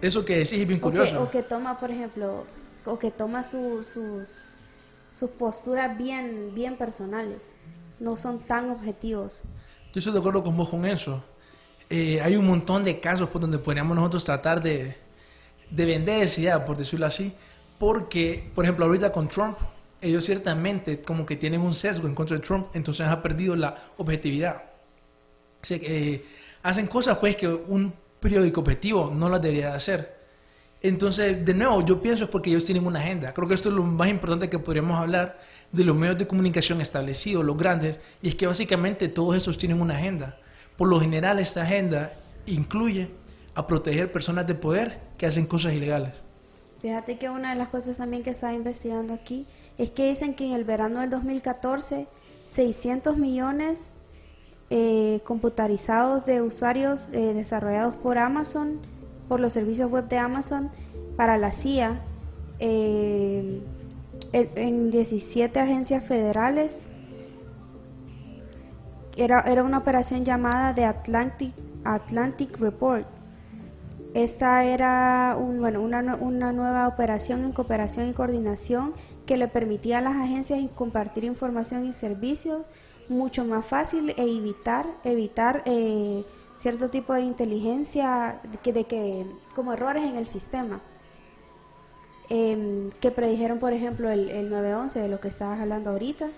[0.00, 1.22] Eso que decís es bien O que, curioso.
[1.22, 2.46] o que toma, por ejemplo,
[2.86, 4.56] o que toma su- sus,
[5.10, 7.52] sus posturas bien, bien personales.
[8.00, 9.42] No son tan objetivos.
[9.92, 11.22] Yo estoy de acuerdo con vos con eso.
[11.90, 14.96] Eh, hay un montón de casos por donde podríamos nosotros tratar de,
[15.70, 17.32] de vender esa idea, por decirlo así,
[17.78, 19.56] porque, por ejemplo, ahorita con Trump,
[20.00, 23.76] ellos ciertamente como que tienen un sesgo en contra de Trump, entonces ha perdido la
[23.96, 24.62] objetividad.
[25.70, 26.24] Eh,
[26.62, 30.18] hacen cosas pues que un periódico objetivo no las debería de hacer.
[30.80, 33.34] Entonces, de nuevo, yo pienso es porque ellos tienen una agenda.
[33.34, 35.40] Creo que esto es lo más importante que podríamos hablar
[35.72, 39.80] de los medios de comunicación establecidos, los grandes, y es que básicamente todos estos tienen
[39.80, 40.38] una agenda.
[40.78, 42.12] Por lo general, esta agenda
[42.46, 43.10] incluye
[43.54, 46.14] a proteger personas de poder que hacen cosas ilegales.
[46.80, 50.46] Fíjate que una de las cosas también que estaba investigando aquí es que dicen que
[50.46, 52.06] en el verano del 2014
[52.46, 53.92] 600 millones
[54.70, 58.78] eh, computarizados de usuarios eh, desarrollados por Amazon,
[59.28, 60.70] por los servicios web de Amazon
[61.16, 62.00] para la CIA
[62.60, 63.60] eh,
[64.32, 66.86] en 17 agencias federales.
[69.18, 71.54] Era, era una operación llamada The Atlantic,
[71.84, 73.06] Atlantic Report.
[74.14, 78.94] Esta era un- bueno, una, una nueva operación en cooperación y coordinación
[79.26, 82.62] que le permitía a las agencias compartir información y servicios
[83.08, 86.24] mucho más fácil e evitar, evitar eh,
[86.56, 90.80] cierto tipo de inteligencia, que, de que, como errores en el sistema.
[92.30, 96.28] Em, que predijeron, por ejemplo, el, el 911, de lo que estabas hablando ahorita.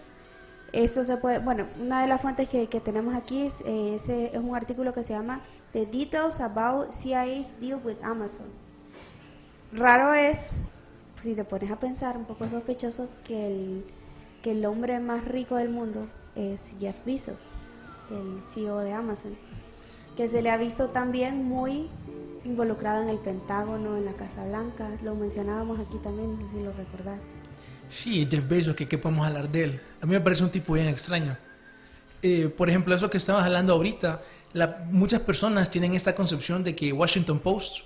[0.72, 4.38] Esto se puede, bueno, una de las fuentes que, que tenemos aquí es, eh, es
[4.38, 5.40] un artículo que se llama
[5.72, 8.46] The Details About CIA's Deal with Amazon.
[9.72, 10.50] Raro es,
[11.20, 13.85] si te pones a pensar, un poco sospechoso que el,
[14.42, 17.48] que el hombre más rico del mundo es Jeff Bezos,
[18.11, 19.37] el CEO de Amazon,
[20.16, 21.88] que se le ha visto también muy
[22.44, 26.62] involucrado en el Pentágono, en la Casa Blanca, lo mencionábamos aquí también, no sé si
[26.62, 27.18] lo recordás.
[27.90, 29.81] Sí, Jeff Bezos, que qué podemos hablar de él.
[30.00, 31.37] A mí me parece un tipo bien extraño.
[32.22, 34.22] Eh, por ejemplo, eso que estabas hablando ahorita,
[34.53, 37.79] la- muchas personas tienen esta concepción de que Washington Post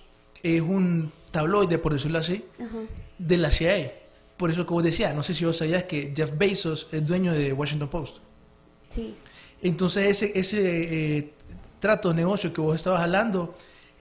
[0.42, 2.44] es un tabloide, por decirlo así,
[3.18, 3.92] de la CIA.
[4.36, 7.32] Por eso que vos decías, no sé si vos sabías que Jeff Bezos es dueño
[7.32, 8.16] de Washington Post.
[8.88, 9.14] Sí,
[9.62, 11.30] Entonces ese, ese eh,
[11.80, 13.54] trato de negocio que vos estabas hablando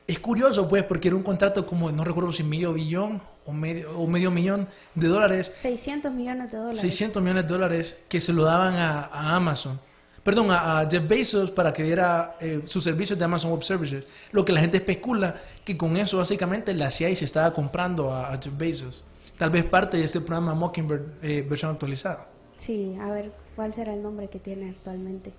[0.06, 3.98] es curioso, pues, porque era un contrato como, no recuerdo si medio billón o medio,
[3.98, 6.80] o medio millón de dólares 600 millones de dólares.
[6.80, 9.80] 600 millones de dólares que se lo daban a, a Amazon.
[10.24, 14.06] Perdón, a, a Jeff Bezos para que diera eh, sus servicios de Amazon Web Services.
[14.32, 18.34] Lo que la gente especula que con eso básicamente la CIA se estaba comprando a,
[18.34, 19.04] a Jeff Bezos.
[19.38, 22.28] Tal vez parte de este programa Mockingbird eh, versión actualizada.
[22.58, 25.34] Sí, a ver cuál será el nombre que tiene actualmente.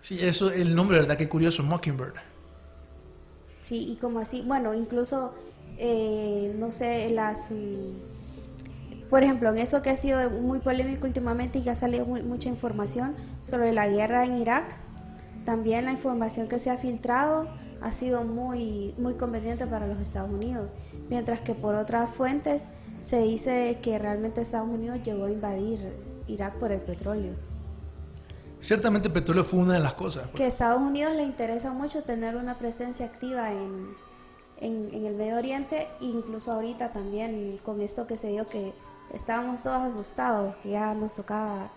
[0.00, 1.16] Sí, eso, el nombre, ¿verdad?
[1.16, 2.14] Qué curioso, Mockingbird.
[3.66, 5.32] Sí, y como así, bueno, incluso,
[5.76, 7.50] eh, no sé, las...
[7.50, 12.06] mm, por ejemplo, en eso que ha sido muy polémico últimamente y que ha salido
[12.06, 14.66] mucha información sobre la guerra en Irak,
[15.44, 17.48] también la información que se ha filtrado
[17.80, 20.70] ha sido muy, muy conveniente para los Estados Unidos,
[21.10, 22.68] mientras que por otras fuentes
[23.02, 25.92] se dice que realmente Estados Unidos llegó a invadir
[26.28, 27.34] Irak por el petróleo.
[28.60, 30.28] Ciertamente el petróleo fue una de las cosas.
[30.34, 33.94] Que a Estados Unidos le interesa mucho tener una presencia activa en,
[34.58, 38.72] en, en el Medio Oriente, incluso ahorita también con esto que se dio que
[39.12, 41.70] estábamos todos asustados, que ya nos tocaba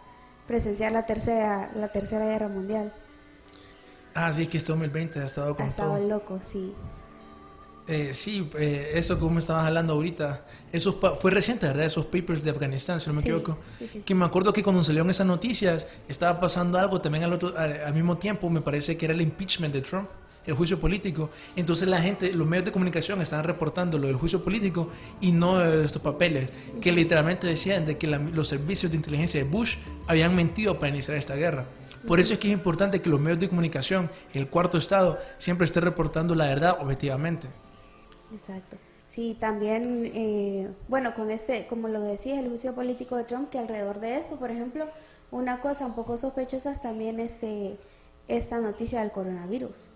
[0.48, 2.92] presenciar la tercera, la tercera guerra mundial.
[4.16, 6.08] Ah, sí, es que este 2020 ha estado Ha con estado todo.
[6.08, 6.74] loco, sí.
[7.92, 11.86] Eh, sí, eh, eso me estabas hablando ahorita, eso pa- fue reciente, ¿verdad?
[11.86, 13.58] Esos papers de Afganistán, si no me Sí, equivoco.
[13.80, 14.04] sí, sí, sí.
[14.06, 17.82] Que me acuerdo que cuando salieron esas noticias estaba pasando algo también al, otro, al,
[17.82, 20.08] al mismo tiempo, me parece que era el impeachment de Trump,
[20.46, 21.32] el juicio político.
[21.56, 25.58] Entonces la gente, los medios de comunicación estaban reportando lo del juicio político y no
[25.58, 29.78] de estos papeles, que literalmente decían de que la- los servicios de inteligencia de Bush
[30.06, 31.66] habían mentido para iniciar esta guerra.
[32.08, 35.66] Por eso es que es importante que los medios de comunicación, el cuarto estado, siempre
[35.66, 37.48] esté reportando la verdad objetivamente.
[38.34, 38.78] Exacto.
[39.08, 43.58] Sí, también, eh, bueno, con este, como lo decías, el juicio político de Trump, que
[43.58, 44.88] alrededor de eso, por ejemplo,
[45.32, 47.78] una cosa un poco sospechosa es también este,
[48.28, 49.90] esta noticia del coronavirus.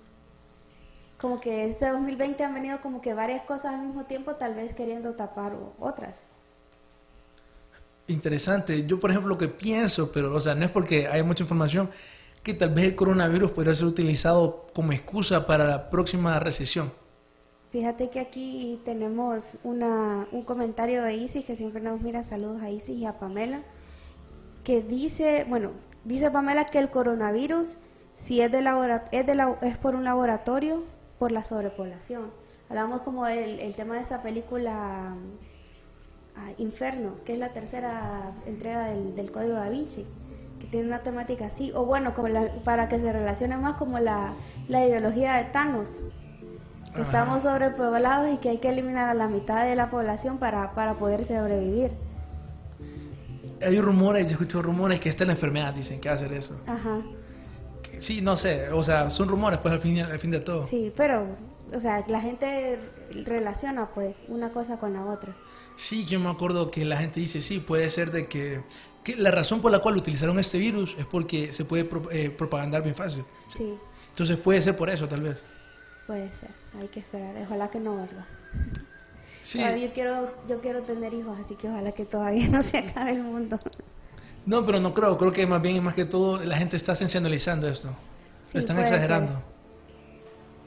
[1.19, 4.73] Como que este 2020 han venido como que varias cosas al mismo tiempo, tal vez
[4.73, 6.21] queriendo tapar otras.
[8.07, 8.85] Interesante.
[8.87, 11.91] Yo, por ejemplo, lo que pienso, pero, o sea, no es porque haya mucha información,
[12.41, 16.91] que tal vez el coronavirus podría ser utilizado como excusa para la próxima recesión.
[17.73, 22.69] Fíjate que aquí tenemos una, un comentario de Isis, que siempre nos mira, saludos a
[22.69, 23.63] Isis y a Pamela,
[24.63, 25.71] que dice, bueno,
[26.05, 27.77] dice Pamela que el coronavirus,
[28.15, 30.83] si es, de labora- es, de la- es por un laboratorio,
[31.17, 32.29] por la sobrepoblación.
[32.69, 35.15] Hablamos como el, el tema de esta película
[36.35, 40.05] ah, Inferno, que es la tercera entrega del, del Código da Vinci,
[40.59, 43.97] que tiene una temática así, o bueno, como la- para que se relacione más como
[43.97, 44.35] la,
[44.67, 45.89] la ideología de Thanos,
[46.95, 47.09] que Ajá.
[47.11, 50.93] estamos sobrepoblados y que hay que eliminar a la mitad de la población para, para
[50.95, 51.91] poder sobrevivir.
[53.65, 56.55] Hay rumores, yo escucho rumores que esta es la enfermedad, dicen que hacer eso.
[56.67, 57.01] Ajá,
[57.81, 60.65] Que Sí, no sé, o sea, son rumores, pues al fin, al fin de todo.
[60.65, 61.27] sí, pero,
[61.73, 62.79] o sea, la gente
[63.25, 65.33] relaciona pues una cosa con la otra.
[65.77, 68.61] Sí, yo me acuerdo que la gente dice, sí, puede ser de que,
[69.03, 72.29] que la razón por la cual utilizaron este virus es porque se puede pro- eh,
[72.29, 73.23] propagandar bien fácil.
[73.47, 73.73] Sí,
[74.09, 75.41] Entonces puede ser por eso, tal vez.
[76.07, 78.25] Puede ser, hay que esperar, ojalá que no, ¿verdad?
[79.41, 82.77] Sí, Todavía yo quiero, yo quiero tener hijos, así que ojalá que todavía no se
[82.79, 83.59] acabe el mundo.
[84.45, 87.67] no, pero no creo, creo que más bien, más que todo, la gente está sensacionalizando
[87.69, 87.89] esto.
[88.45, 89.33] Sí, Lo están exagerando.
[89.33, 89.41] ser.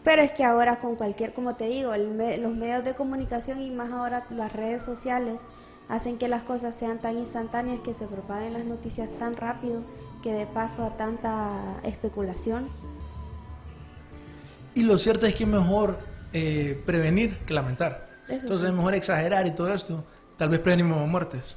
[0.04, 3.60] Pero es que ahora con cualquier, como te digo, el me- los medios de comunicación
[3.60, 5.40] y más ahora las redes sociales
[5.88, 9.82] hacen que las cosas sean tan instantáneas, que se propaguen las noticias tan rápido,
[10.22, 12.68] que de paso a tanta especulación.
[14.76, 15.98] Y lo cierto es que es mejor
[16.32, 18.08] eh, prevenir que lamentar.
[18.28, 18.66] Eso Entonces sí.
[18.66, 20.04] es mejor exagerar y todo esto.
[20.36, 21.56] Tal vez prevenimos muertes.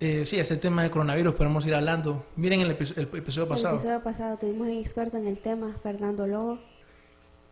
[0.00, 2.26] Eh, sí, ese tema del coronavirus podemos ir hablando.
[2.36, 3.74] Miren el, epi- el episodio pasado.
[3.76, 6.58] El episodio pasado tuvimos un experto en el tema, Fernando Lobo.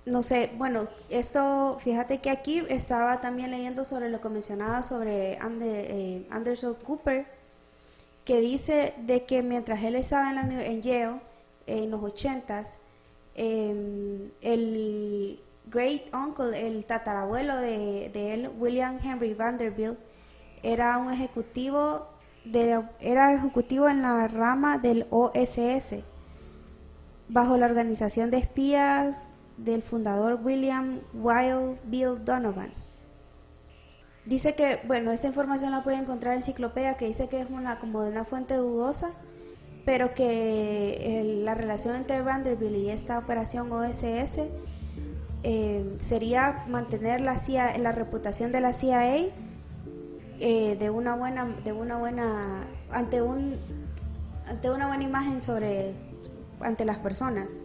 [0.07, 5.39] No sé, bueno, esto, fíjate que aquí estaba también leyendo sobre lo que mencionaba sobre
[5.39, 7.27] Ande- eh, Anderson Cooper,
[8.27, 11.21] que dice de que mientras él estaba en, la en Yale,
[11.67, 12.79] en los ochentas,
[13.35, 19.99] eh, el great uncle, el tatarabuelo de, él, William Henry Vanderbilt,
[20.63, 22.09] era un ejecutivo
[22.45, 25.97] de era ejecutivo en la rama del OSS
[27.29, 32.73] bajo la organización de espías del fundador William Wild Bill Donovan.
[34.27, 37.79] Dice que, bueno, esta información la puede encontrar en enciclopedia, que dice que es una
[37.79, 39.11] como de una fuente dudosa,
[39.85, 44.49] pero que el- la relación entre Vanderbilt y esta operación OSS
[45.43, 49.29] eh, sería mantener la CIA, la reputación de la CIA
[50.41, 53.57] eh, de una buena, de una buena, ante un,
[54.47, 55.95] ante una buena imagen sobre,
[56.61, 57.61] ante las personas,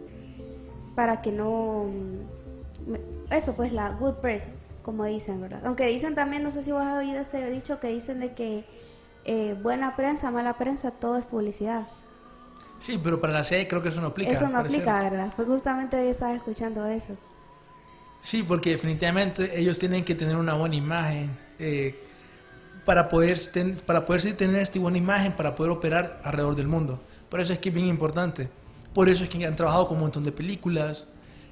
[0.94, 4.48] para que no, mm, eso pues la good press,
[4.82, 5.62] como dicen, ¿verdad?
[5.64, 8.64] Aunque dicen también, no sé si vos has oído este dicho que dicen de que
[9.24, 11.86] eh, buena prensa, mala prensa, todo es publicidad.
[12.80, 14.32] Sí, pero para la CIA creo que eso no aplica.
[14.32, 15.32] eso no aplica, ¿verdad?
[15.36, 17.12] Pues justamente hoy estaba escuchando eso.
[18.20, 21.94] Sí, porque definitivamente ellos tienen que tener una buena imagen eh,
[22.84, 26.66] para poder ten- para poder sí tener esta buena imagen para poder operar alrededor del
[26.66, 27.00] mundo.
[27.28, 28.48] Por eso es que es bien importante.
[28.92, 31.06] Por eso es que han trabajado con un montón de películas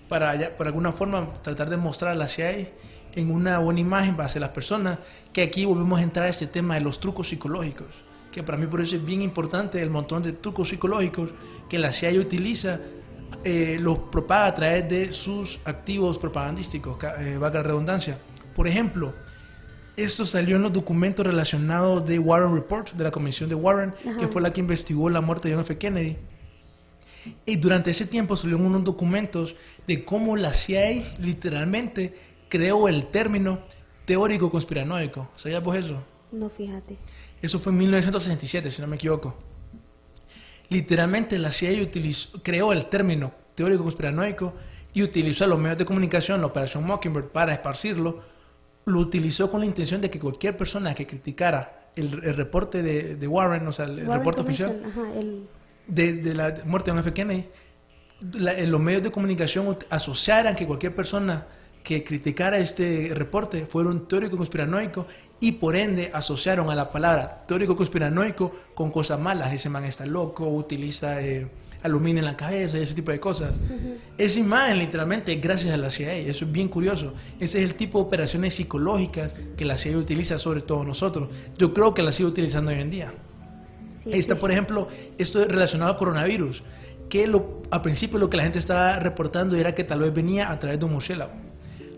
[0.09, 2.69] para ya- por alguna forma tratar de mostrar a la CIA
[3.15, 4.99] en una buena imagen hacia las personas,
[5.33, 7.87] que aquí volvemos a entrar a este tema de los trucos psicológicos,
[8.33, 11.31] que para mí por eso es bien importante el montón de trucos psicológicos
[11.69, 12.81] que la CIA utiliza,
[13.45, 18.19] eh, los propaga a través de sus activos propagandísticos, eh, valga la redundancia.
[18.55, 19.15] Por ejemplo,
[19.97, 24.11] esto salió en los documentos relacionados de Warren Report, de la comisión de Warren, que
[24.11, 24.29] Ajá.
[24.29, 25.77] fue la que investigó la muerte de John F.
[25.77, 26.17] Kennedy.
[27.45, 29.57] Y durante ese tiempo salieron unos documentos
[29.87, 32.15] de cómo la CIA literalmente
[32.49, 33.61] creó el término
[34.05, 35.29] teórico conspiranoico.
[35.35, 36.03] ¿Sabías vos eso?
[36.33, 36.97] No, fíjate.
[37.41, 39.35] Eso fue en 1967, si no me equivoco.
[40.69, 44.53] Literalmente la CIA utilizó- creó el término teórico conspiranoico
[44.93, 48.21] y utilizó a los medios de comunicación, la Operación Mockingbird, para esparcirlo.
[48.85, 53.17] Lo utilizó con la intención de que cualquier persona que criticara el, el reporte de,
[53.17, 55.47] de Warren, o sea, el, Warren reporte oficial, Ajá, el,
[55.87, 57.13] de, de la muerte de John F.
[57.15, 57.45] Kennedy,
[58.35, 61.47] la- en los medios de comunicación asociaran que cualquier persona
[61.83, 65.07] que criticara este reporte fuera un teórico conspiranoico
[65.41, 69.53] y por ende asociaron a la palabra teórico conspiranoico con cosas malas.
[69.53, 71.49] Ese man está loco, utiliza eh,
[71.83, 73.59] aluminio en la cabeza y ese tipo de cosas.
[74.17, 77.15] Esa imagen literalmente es gracias a la CIA, eso es bien curioso.
[77.39, 81.29] Ese es el tipo de operaciones psicológicas que la CIA utiliza sobre todo nosotros.
[81.57, 83.15] Yo creo que la sigue utilizando hoy en día.
[83.99, 84.41] sí, Ahí está, sí.
[84.41, 86.63] por ejemplo, esto relacionado al coronavirus,
[87.09, 90.51] que lo, al principio lo que la gente estaba reportando era que tal vez venía
[90.51, 91.33] a través de un murciélago.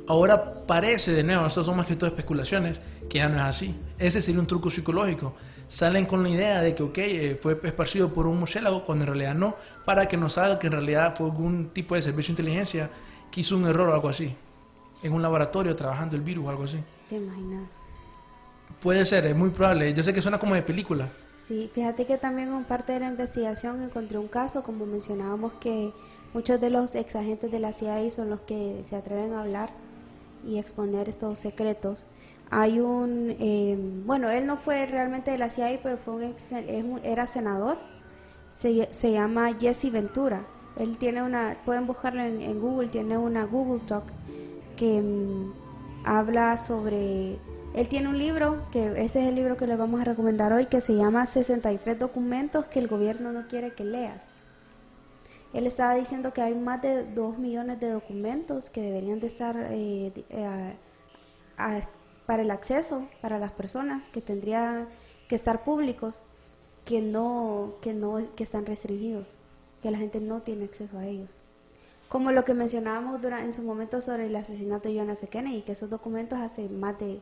[0.07, 2.81] Ahora parece, de nuevo, estas son más que todo especulaciones,
[3.11, 3.75] que ya no es así.
[3.99, 5.35] Ese sería un truco psicológico.
[5.67, 9.09] Salen con la idea de que, ok, eh, fue esparcido por un murciélago, cuando en
[9.09, 12.43] realidad no, para que nos haga que en realidad fue algún tipo de servicio de
[12.43, 12.91] inteligencia
[13.31, 14.35] que hizo un error o algo así.
[15.03, 16.79] En un laboratorio trabajando el virus o algo así.
[17.09, 17.69] ¿Te imaginas?
[18.81, 19.93] Puede ser, es muy probable.
[19.93, 21.09] Yo sé que suena como de película.
[21.39, 25.93] Sí, fíjate que también en parte de la investigación encontré un caso, como mencionábamos, que
[26.33, 29.71] muchos de los ex agentes de la CIA son los que se atreven a hablar
[30.47, 32.07] y exponer estos secretos.
[32.51, 36.53] Hay un, eh, bueno, él no fue realmente de la CIA, pero fue un ex-
[37.05, 37.79] era senador,
[38.51, 40.45] se, se llama Jesse Ventura.
[40.77, 44.05] Él tiene una, pueden buscarlo en, Google, tiene una Google Talk
[44.77, 45.53] que mm,
[46.05, 47.39] habla sobre...
[47.75, 50.67] Él tiene un libro, que ese es el libro que les vamos a recomendar hoy,
[50.67, 54.25] que se llama 63 documentos que el gobierno no quiere que leas.
[55.53, 59.57] Él estaba diciendo que hay más de 2 millones de documentos que deberían de estar
[59.71, 60.75] eh, eh,
[62.31, 64.87] para el acceso para las personas, que tendrían
[65.27, 66.23] que estar públicos,
[66.85, 69.31] que no, que no, que están restringidos,
[69.83, 71.31] que la gente no tiene acceso a ellos.
[72.09, 75.27] Como lo que mencionábamos durante, en su momento sobre el asesinato de John F.
[75.27, 77.21] Kennedy, que esos documentos hace más de,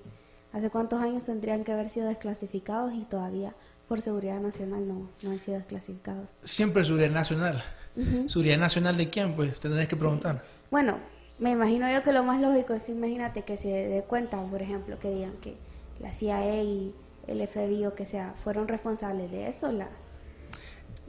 [0.53, 3.55] hace cuántos años tendrían que haber sido desclasificados y todavía
[3.89, 6.29] por seguridad nacional no, no han sido desclasificados.
[6.45, 7.65] Siempre seguridad nacional.
[7.97, 8.29] Ujú.
[8.29, 9.35] ¿Seguridad nacional de quién?
[9.35, 10.45] Pues tendrás que preguntar.
[10.71, 10.99] Bueno,
[11.39, 14.63] me imagino yo que lo más lógico es que imagínate que se dé cuenta, por
[14.63, 15.57] ejemplo, que digan que
[16.01, 16.95] la CIA y
[17.27, 19.89] el FBI o que sea fueron responsables de esto, la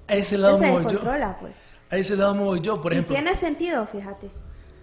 [0.08, 1.00] A ese lado se me voy yo.
[1.40, 1.56] pues.
[1.90, 3.16] A ese lado me voy yo, por ejemplo.
[3.16, 4.30] tiene sentido, fíjate.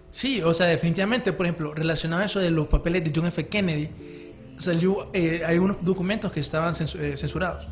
[0.09, 3.47] Sí, o sea, definitivamente, por ejemplo, relacionado a eso de los papeles de John F.
[3.47, 7.67] Kennedy, salió, eh, hay unos documentos que estaban eh, censurados.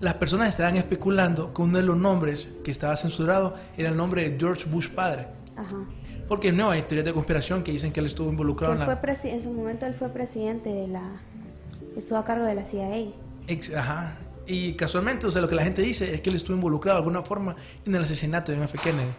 [0.00, 4.30] Las personas estaban especulando que uno de los nombres que estaba censurado era el nombre
[4.30, 5.26] de George Bush padre.
[5.56, 5.84] Ajá.
[6.28, 8.94] Porque no, hay teorías de conspiración que dicen que él estuvo involucrado él en fue
[8.94, 9.02] la...
[9.02, 11.20] presi- en su momento él fue presidente de la
[11.96, 13.08] estuvo a cargo de la CIA.
[13.46, 14.16] Ex- ajá.
[14.46, 17.00] Y casualmente, o sea, lo que la gente dice es que él estuvo involucrado de
[17.02, 17.56] alguna forma
[17.86, 18.78] en el asesinato de F.
[18.78, 19.10] Kennedy.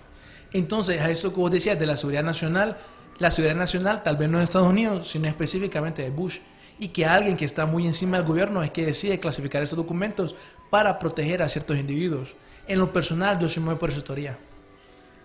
[0.52, 2.78] Entonces, a eso que vos decías de la seguridad nacional,
[3.20, 6.40] la seguridad nacional tal vez no de Estados Unidos, sino específicamente de Bush.
[6.78, 10.36] Y que alguien que está muy encima del gobierno es que decide clasificar esos documentos
[10.70, 12.36] para proteger a ciertos individuos.
[12.68, 14.38] En lo personal, yo me voy por esa teoría.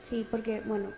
[0.03, 0.91] Sí, porque bueno,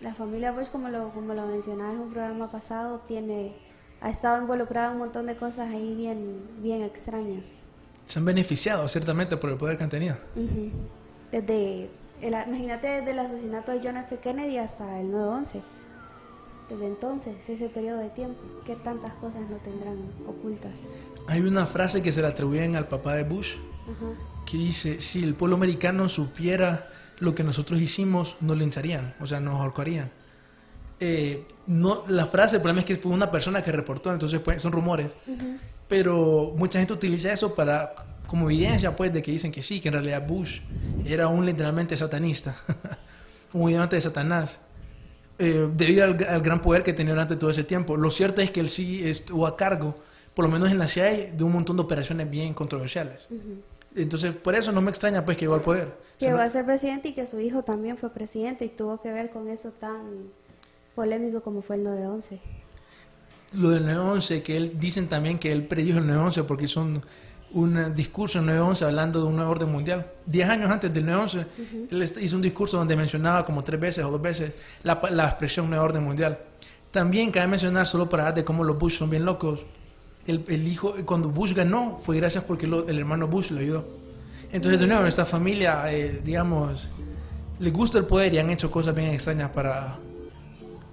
[0.00, 3.54] la familia Bush como lo como lo mencionaba en un programa pasado tiene
[4.00, 7.44] ha estado involucrada en un montón de cosas ahí bien bien extrañas.
[8.06, 10.16] Se han beneficiado ciertamente por el poder que han tenido.
[10.36, 10.70] Ujú.
[11.32, 11.90] Desde,
[12.20, 14.18] el, imagínate desde el asesinato de John F.
[14.18, 15.62] Kennedy hasta el 9-11.
[16.68, 20.82] Desde entonces, ese periodo de tiempo, ¿qué tantas cosas no tendrán ocultas?
[21.26, 24.06] Hay una frase que se le atribuyen al papá de Bush, Ajá.
[24.44, 26.88] que dice, si el pueblo americano supiera
[27.18, 30.10] lo que nosotros hicimos, nos lincharían, o sea, nos ahorcarían.
[31.00, 34.62] Eh, no, la frase, el problema es que fue una persona que reportó, entonces pues,
[34.62, 35.58] son rumores, Ujú.
[35.88, 37.94] pero mucha gente utiliza eso para
[38.26, 40.60] como evidencia pues de que dicen que sí, que en realidad Bush
[41.04, 42.56] era un literalmente satanista,
[43.52, 44.58] un ayudante de Satanás,
[45.38, 47.96] eh, debido al, al gran poder que tenía durante todo ese tiempo.
[47.96, 49.94] Lo cierto es que él sí estuvo a cargo,
[50.34, 53.26] por lo menos en la CIA, de un montón de operaciones bien controversiales.
[53.30, 53.60] Ujú.
[53.96, 55.96] Entonces, por eso no me extraña pues que llegó al poder.
[56.18, 59.30] Llegó a ser presidente y que su hijo también fue presidente y tuvo que ver
[59.30, 60.30] con eso tan
[60.94, 62.38] polémico como fue el 9-11.
[63.54, 66.80] lo del 9-11, que él dicen también que él predijo el 9-11 porque hizo
[67.52, 70.06] un, discurso en 9-11 hablando de un nuevo orden mundial.
[70.26, 71.46] Diez años antes del 9-11,
[71.90, 75.24] él est- hizo un discurso donde mencionaba como tres veces o dos veces la, la
[75.26, 76.38] expresión nuevo orden mundial.
[76.90, 79.60] También cabe mencionar, solo para hablar de cómo los Bush son bien locos,
[80.26, 83.84] el, hijo, cuando Bush ganó, fue gracias porque el hermano Bush lo ayudó.
[84.52, 86.88] Entonces, de nuevo, esta familia, eh, digamos,
[87.58, 89.96] les gusta el poder y han hecho cosas bien extrañas para,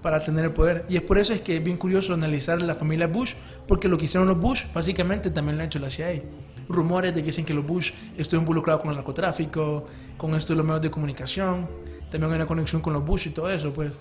[0.02, 0.84] para tener el poder.
[0.88, 3.34] Y es por eso es que es bien curioso analizar la familia Bush,
[3.66, 6.22] porque lo que hicieron los Bush, básicamente también lo ha hecho la CIA.
[6.68, 10.56] Rumores de que dicen que los Bush estuvo involucrado con el narcotráfico, con esto de
[10.58, 11.68] los medios de comunicación,
[12.10, 13.92] también hay una conexión con los Bush y todo eso, pues.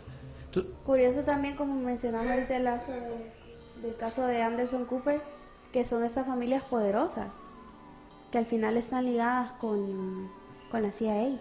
[0.84, 3.43] Curioso también, como mencionamos ahorita el lazo de-
[3.84, 5.22] del caso de Anderson Cooper,
[5.72, 7.30] que son estas familias poderosas,
[8.32, 10.32] que al final están ligadas con,
[10.72, 11.40] con la CIA.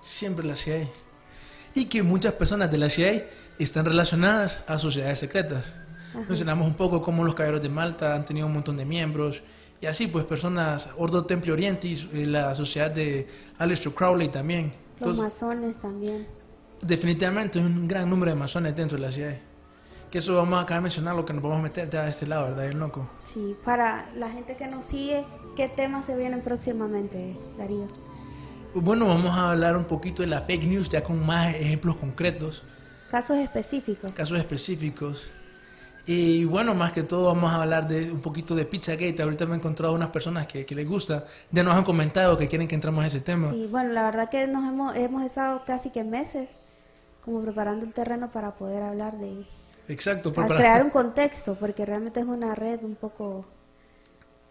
[0.00, 0.88] siempre la CIA.
[1.74, 5.64] Y que muchas personas de la CIA están relacionadas a sociedades secretas.
[6.28, 9.42] Mencionamos un poco cómo los caballeros de Malta han tenido un montón de miembros.
[9.80, 14.72] Y así, pues, personas, Ordo Templi Orientis, eh, la sociedad de Aleister Crowley también.
[14.98, 16.26] Los Entonces, masones también.
[16.82, 19.40] definitivamente un gran número de masones dentro de la CIA.
[20.10, 22.10] Que eso vamos a acá a mencionar lo que nos vamos a meter ya de
[22.10, 22.64] este lado, ¿verdad?
[22.66, 23.08] El loco.
[23.24, 27.86] Sí, para la gente que nos sigue, ¿qué temas se vienen próximamente, Darío?
[28.74, 32.62] Bueno, vamos a hablar un poquito de la fake news ya con más ejemplos concretos.
[33.10, 34.12] Casos específicos.
[34.12, 35.30] casos específicos.
[36.06, 39.22] Y bueno, más que todo vamos a hablar de un poquito de Pizzagate.
[39.22, 41.24] Ahorita me he encontrado unas personas que, que les gusta.
[41.50, 43.50] Ya nos han comentado que quieren que entremos a ese tema.
[43.50, 46.56] Sí, bueno, la verdad que nos hemos, hemos estado casi que meses
[47.24, 49.46] como preparando el terreno para poder hablar de...
[49.90, 50.30] Exacto.
[50.30, 53.44] a para- crear un contexto, porque realmente es una red un poco...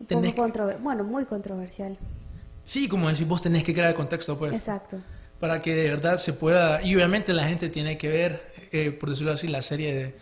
[0.09, 0.33] Un
[0.81, 1.97] bueno, muy controversial.
[2.63, 4.53] Sí, como decís, vos tenés que crear el contexto, pues.
[4.53, 4.97] Exacto.
[5.39, 6.81] Para que de verdad se pueda...
[6.81, 10.15] Y obviamente la gente tiene que ver, eh, por decirlo así, la serie de,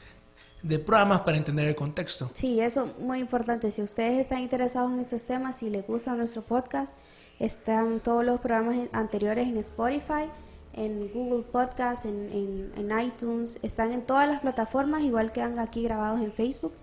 [0.64, 2.32] de programas para entender el contexto.
[2.34, 3.70] Sí, eso muy importante.
[3.72, 6.96] Si ustedes están interesados en estos temas, si les gusta nuestro podcast,
[7.40, 10.30] están todos los programas anteriores en Spotify,
[10.78, 16.22] en Google Podcast, en, en- iTunes, están en todas las plataformas, igual quedan aquí grabados
[16.22, 16.74] en Facebook,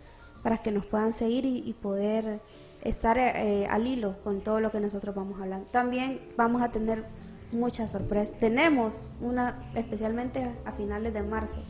[0.43, 2.41] para que nos puedan seguir y, poder
[2.83, 5.67] estar eh, al hilo con todo lo que nosotros vamos hablando.
[5.71, 7.05] También vamos a tener
[7.53, 8.37] muchas sorpresas.
[8.39, 11.63] Tenemos una, especialmente a finales de marzo,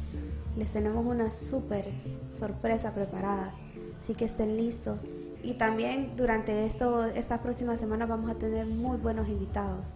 [0.57, 1.91] les tenemos una súper
[2.33, 3.55] sorpresa preparada.
[4.01, 5.03] Así que estén listos.
[5.43, 9.95] Y también durante esto, estas próximas semanas vamos a tener muy buenos invitados.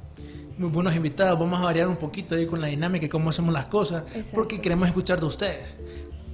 [0.59, 1.39] Muy buenos invitados.
[1.39, 4.05] Vamos a variar un poquito ahí con la dinámica y cómo hacemos las cosas.
[4.09, 4.33] Exacto.
[4.35, 5.77] Porque queremos escuchar de ustedes.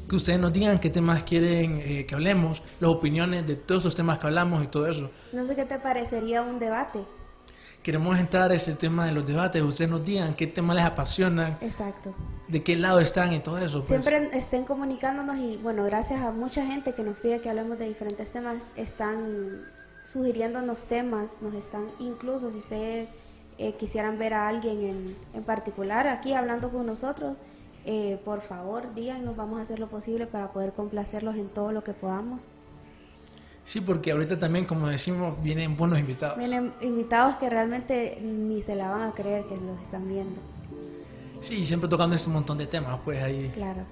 [0.08, 3.94] Que ustedes nos digan qué temas quieren eh, que hablemos, las opiniones de todos los
[3.94, 5.10] temas que hablamos y todo eso.
[5.32, 7.00] No sé qué te parecería un debate.
[7.82, 9.62] Queremos entrar a ese tema de los debates.
[9.62, 12.14] Ustedes nos digan qué temas les apasionan, Exacto.
[12.48, 13.78] de qué lado están y todo eso.
[13.80, 13.88] pues.
[13.88, 17.86] Siempre estén comunicándonos y bueno, gracias a mucha gente que nos pide que hablemos de
[17.88, 19.66] diferentes temas, están
[20.02, 23.14] sugiriéndonos temas, nos están, incluso si ustedes
[23.58, 27.38] eh, quisieran ver a alguien en, en particular aquí hablando con nosotros,
[27.86, 31.84] eh, por favor díganos, vamos a hacer lo posible para poder complacerlos en todo lo
[31.84, 32.46] que podamos.
[33.64, 36.36] Sí, porque ahorita también, como decimos, vienen buenos invitados.
[36.38, 40.40] Vienen invitados que realmente ni se la van a creer que los están viendo,
[41.40, 43.50] Sí, siempre tocando ese montón de temas, pues ahí.
[43.54, 43.82] claro.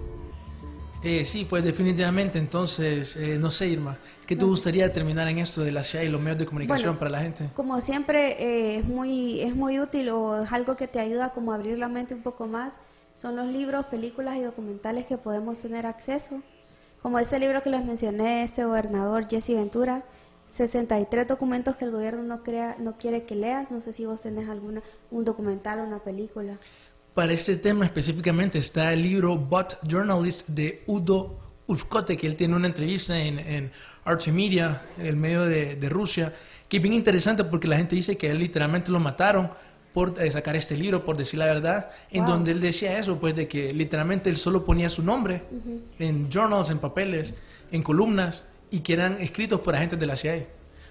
[1.03, 2.39] Eh, sí, pues definitivamente.
[2.39, 3.99] Entonces, eh, no sé, Irma,
[4.33, 6.99] ¿qué te gustaría terminar en esto de la CIA y los medios de comunicación Bueno,
[6.99, 7.51] para la gente?
[7.55, 11.53] Como siempre eh, es muy es muy útil o es algo que te ayuda como
[11.53, 12.79] a abrir la mente un poco más.
[13.15, 16.41] Son los libros, películas y documentales que podemos tener acceso.
[17.03, 20.03] Como este libro que les mencioné, este gobernador Jesse Ventura,
[20.47, 23.71] 63 documentos que el gobierno no crea no quiere que leas.
[23.71, 26.59] No sé si vos tenés alguna un documental o una película.
[27.13, 32.57] Para este tema específicamente está el libro Bot Journalist de Udo Ufkote, que él tiene
[32.57, 33.73] una entrevista en, en
[34.05, 36.35] Archie Media, el medio de, de Rusia,
[36.69, 39.51] que es bien interesante porque la gente dice que él literalmente lo mataron
[39.93, 43.37] por eh, sacar este libro, por decir la verdad, en donde él decía eso, pues
[43.37, 45.43] de que literalmente él solo ponía su nombre
[45.99, 47.35] en journals, en papeles,
[47.71, 50.47] en columnas, y que eran escritos por agentes de la CIA.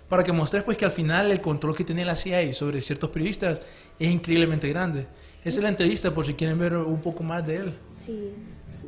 [0.08, 3.10] Para que mostres pues que al final el control que tiene la CIA sobre ciertos
[3.10, 3.62] periodistas
[3.98, 5.08] es increíblemente grande.
[5.44, 7.74] Esa es la entrevista por si quieren ver un poco más de él.
[7.98, 8.34] Sí.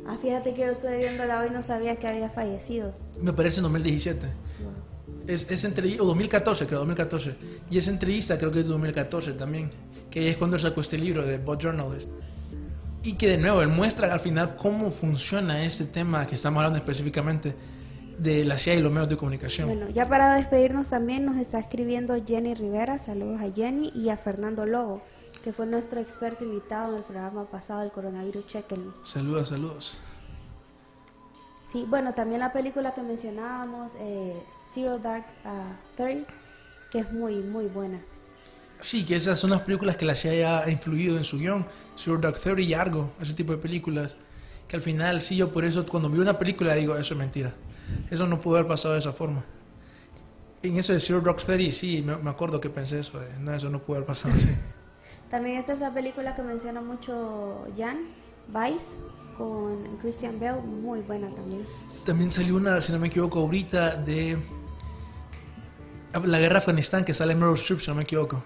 [0.06, 2.94] Ah, fíjate que yo estoy viéndola hoy y no sabía que había fallecido.
[3.20, 4.26] Me parece en 2017.
[4.26, 4.72] Wow.
[5.26, 7.36] Es, es entrevista, o 2014 creo, 2014.
[7.70, 9.70] Y esa entrevista creo que es de 2014 también,
[10.10, 12.10] que es cuando sacó este libro de Bot Journalist.
[13.02, 16.78] Y que de nuevo, él muestra al final cómo funciona este tema que estamos hablando
[16.78, 17.54] específicamente
[18.18, 19.68] de la CIA y los medios de comunicación.
[19.68, 24.16] Bueno, ya para despedirnos también nos está escribiendo Jenny Rivera, saludos a Jenny y a
[24.16, 25.02] Fernando Lobo,
[25.44, 28.94] que fue nuestro experto invitado en el programa pasado del coronavirus, chequenlo.
[29.02, 29.98] Saludos, saludos.
[31.66, 36.24] Sí, bueno, también la película que mencionábamos, eh, Zero Dark uh, Thirty,
[36.90, 38.00] que es muy, muy buena.
[38.78, 41.66] Sí, que esas son las películas que la CIA ha influido en su guion.
[41.94, 44.16] Zero Dark Thirty y Argo, ese tipo de películas.
[44.66, 47.52] Que al final, sí, yo por eso cuando vi una película digo, eso es mentira.
[48.10, 49.44] Eso no pudo haber pasado de esa forma.
[50.62, 53.20] En eso de Zero Dark Thirty, sí, me, me acuerdo que pensé eso.
[53.20, 54.48] de, no, eso no pudo haber pasado así.
[55.34, 58.06] También está esa película que menciona mucho Jan,
[58.46, 58.98] Vice,
[59.36, 61.66] con Christian Bale, muy buena también.
[62.06, 64.38] También salió una, si no me equivoco, ahorita de
[66.12, 68.44] la guerra de Afganistán, que sale Meryl Streep, si no me equivoco.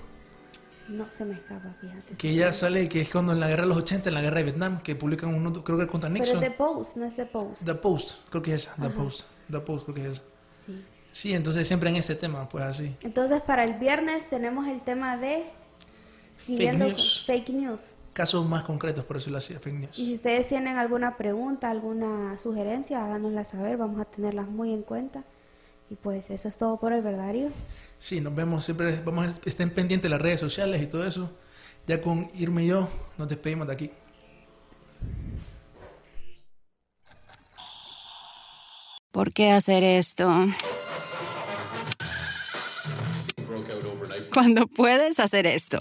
[0.89, 2.15] No se me escapa, fíjate.
[2.15, 4.39] Que ella sale, que es cuando en la guerra de los 80, en la guerra
[4.39, 6.43] de Vietnam, que publican uno, creo que contra Pero Nixon.
[6.43, 7.65] es The Post, no es The Post.
[7.67, 8.97] The Post, creo que es esa, The Ajá.
[8.97, 9.27] Post.
[9.51, 10.23] The Post, creo que es esa.
[10.65, 10.85] Sí.
[11.11, 12.97] Sí, entonces siempre en ese tema, pues así.
[13.03, 15.45] Entonces, para el viernes tenemos el tema de
[16.31, 17.25] siguiendo con- news.
[17.27, 17.95] fake news.
[18.13, 19.99] Casos más concretos, por eso lo hacía fake news.
[19.99, 24.83] Y si ustedes tienen alguna pregunta, alguna sugerencia, háganosla saber, vamos a tenerlas muy en
[24.83, 25.23] cuenta.
[25.91, 27.51] Y pues eso es todo por el verdario.
[27.99, 31.31] Sí, nos vemos siempre, vamos a estén pendientes de las redes sociales y todo eso.
[31.87, 33.91] Ya con Irme y yo nos despedimos de aquí.
[39.13, 40.29] ¿Por qué hacer esto?
[44.33, 45.81] Cuando puedes hacer esto.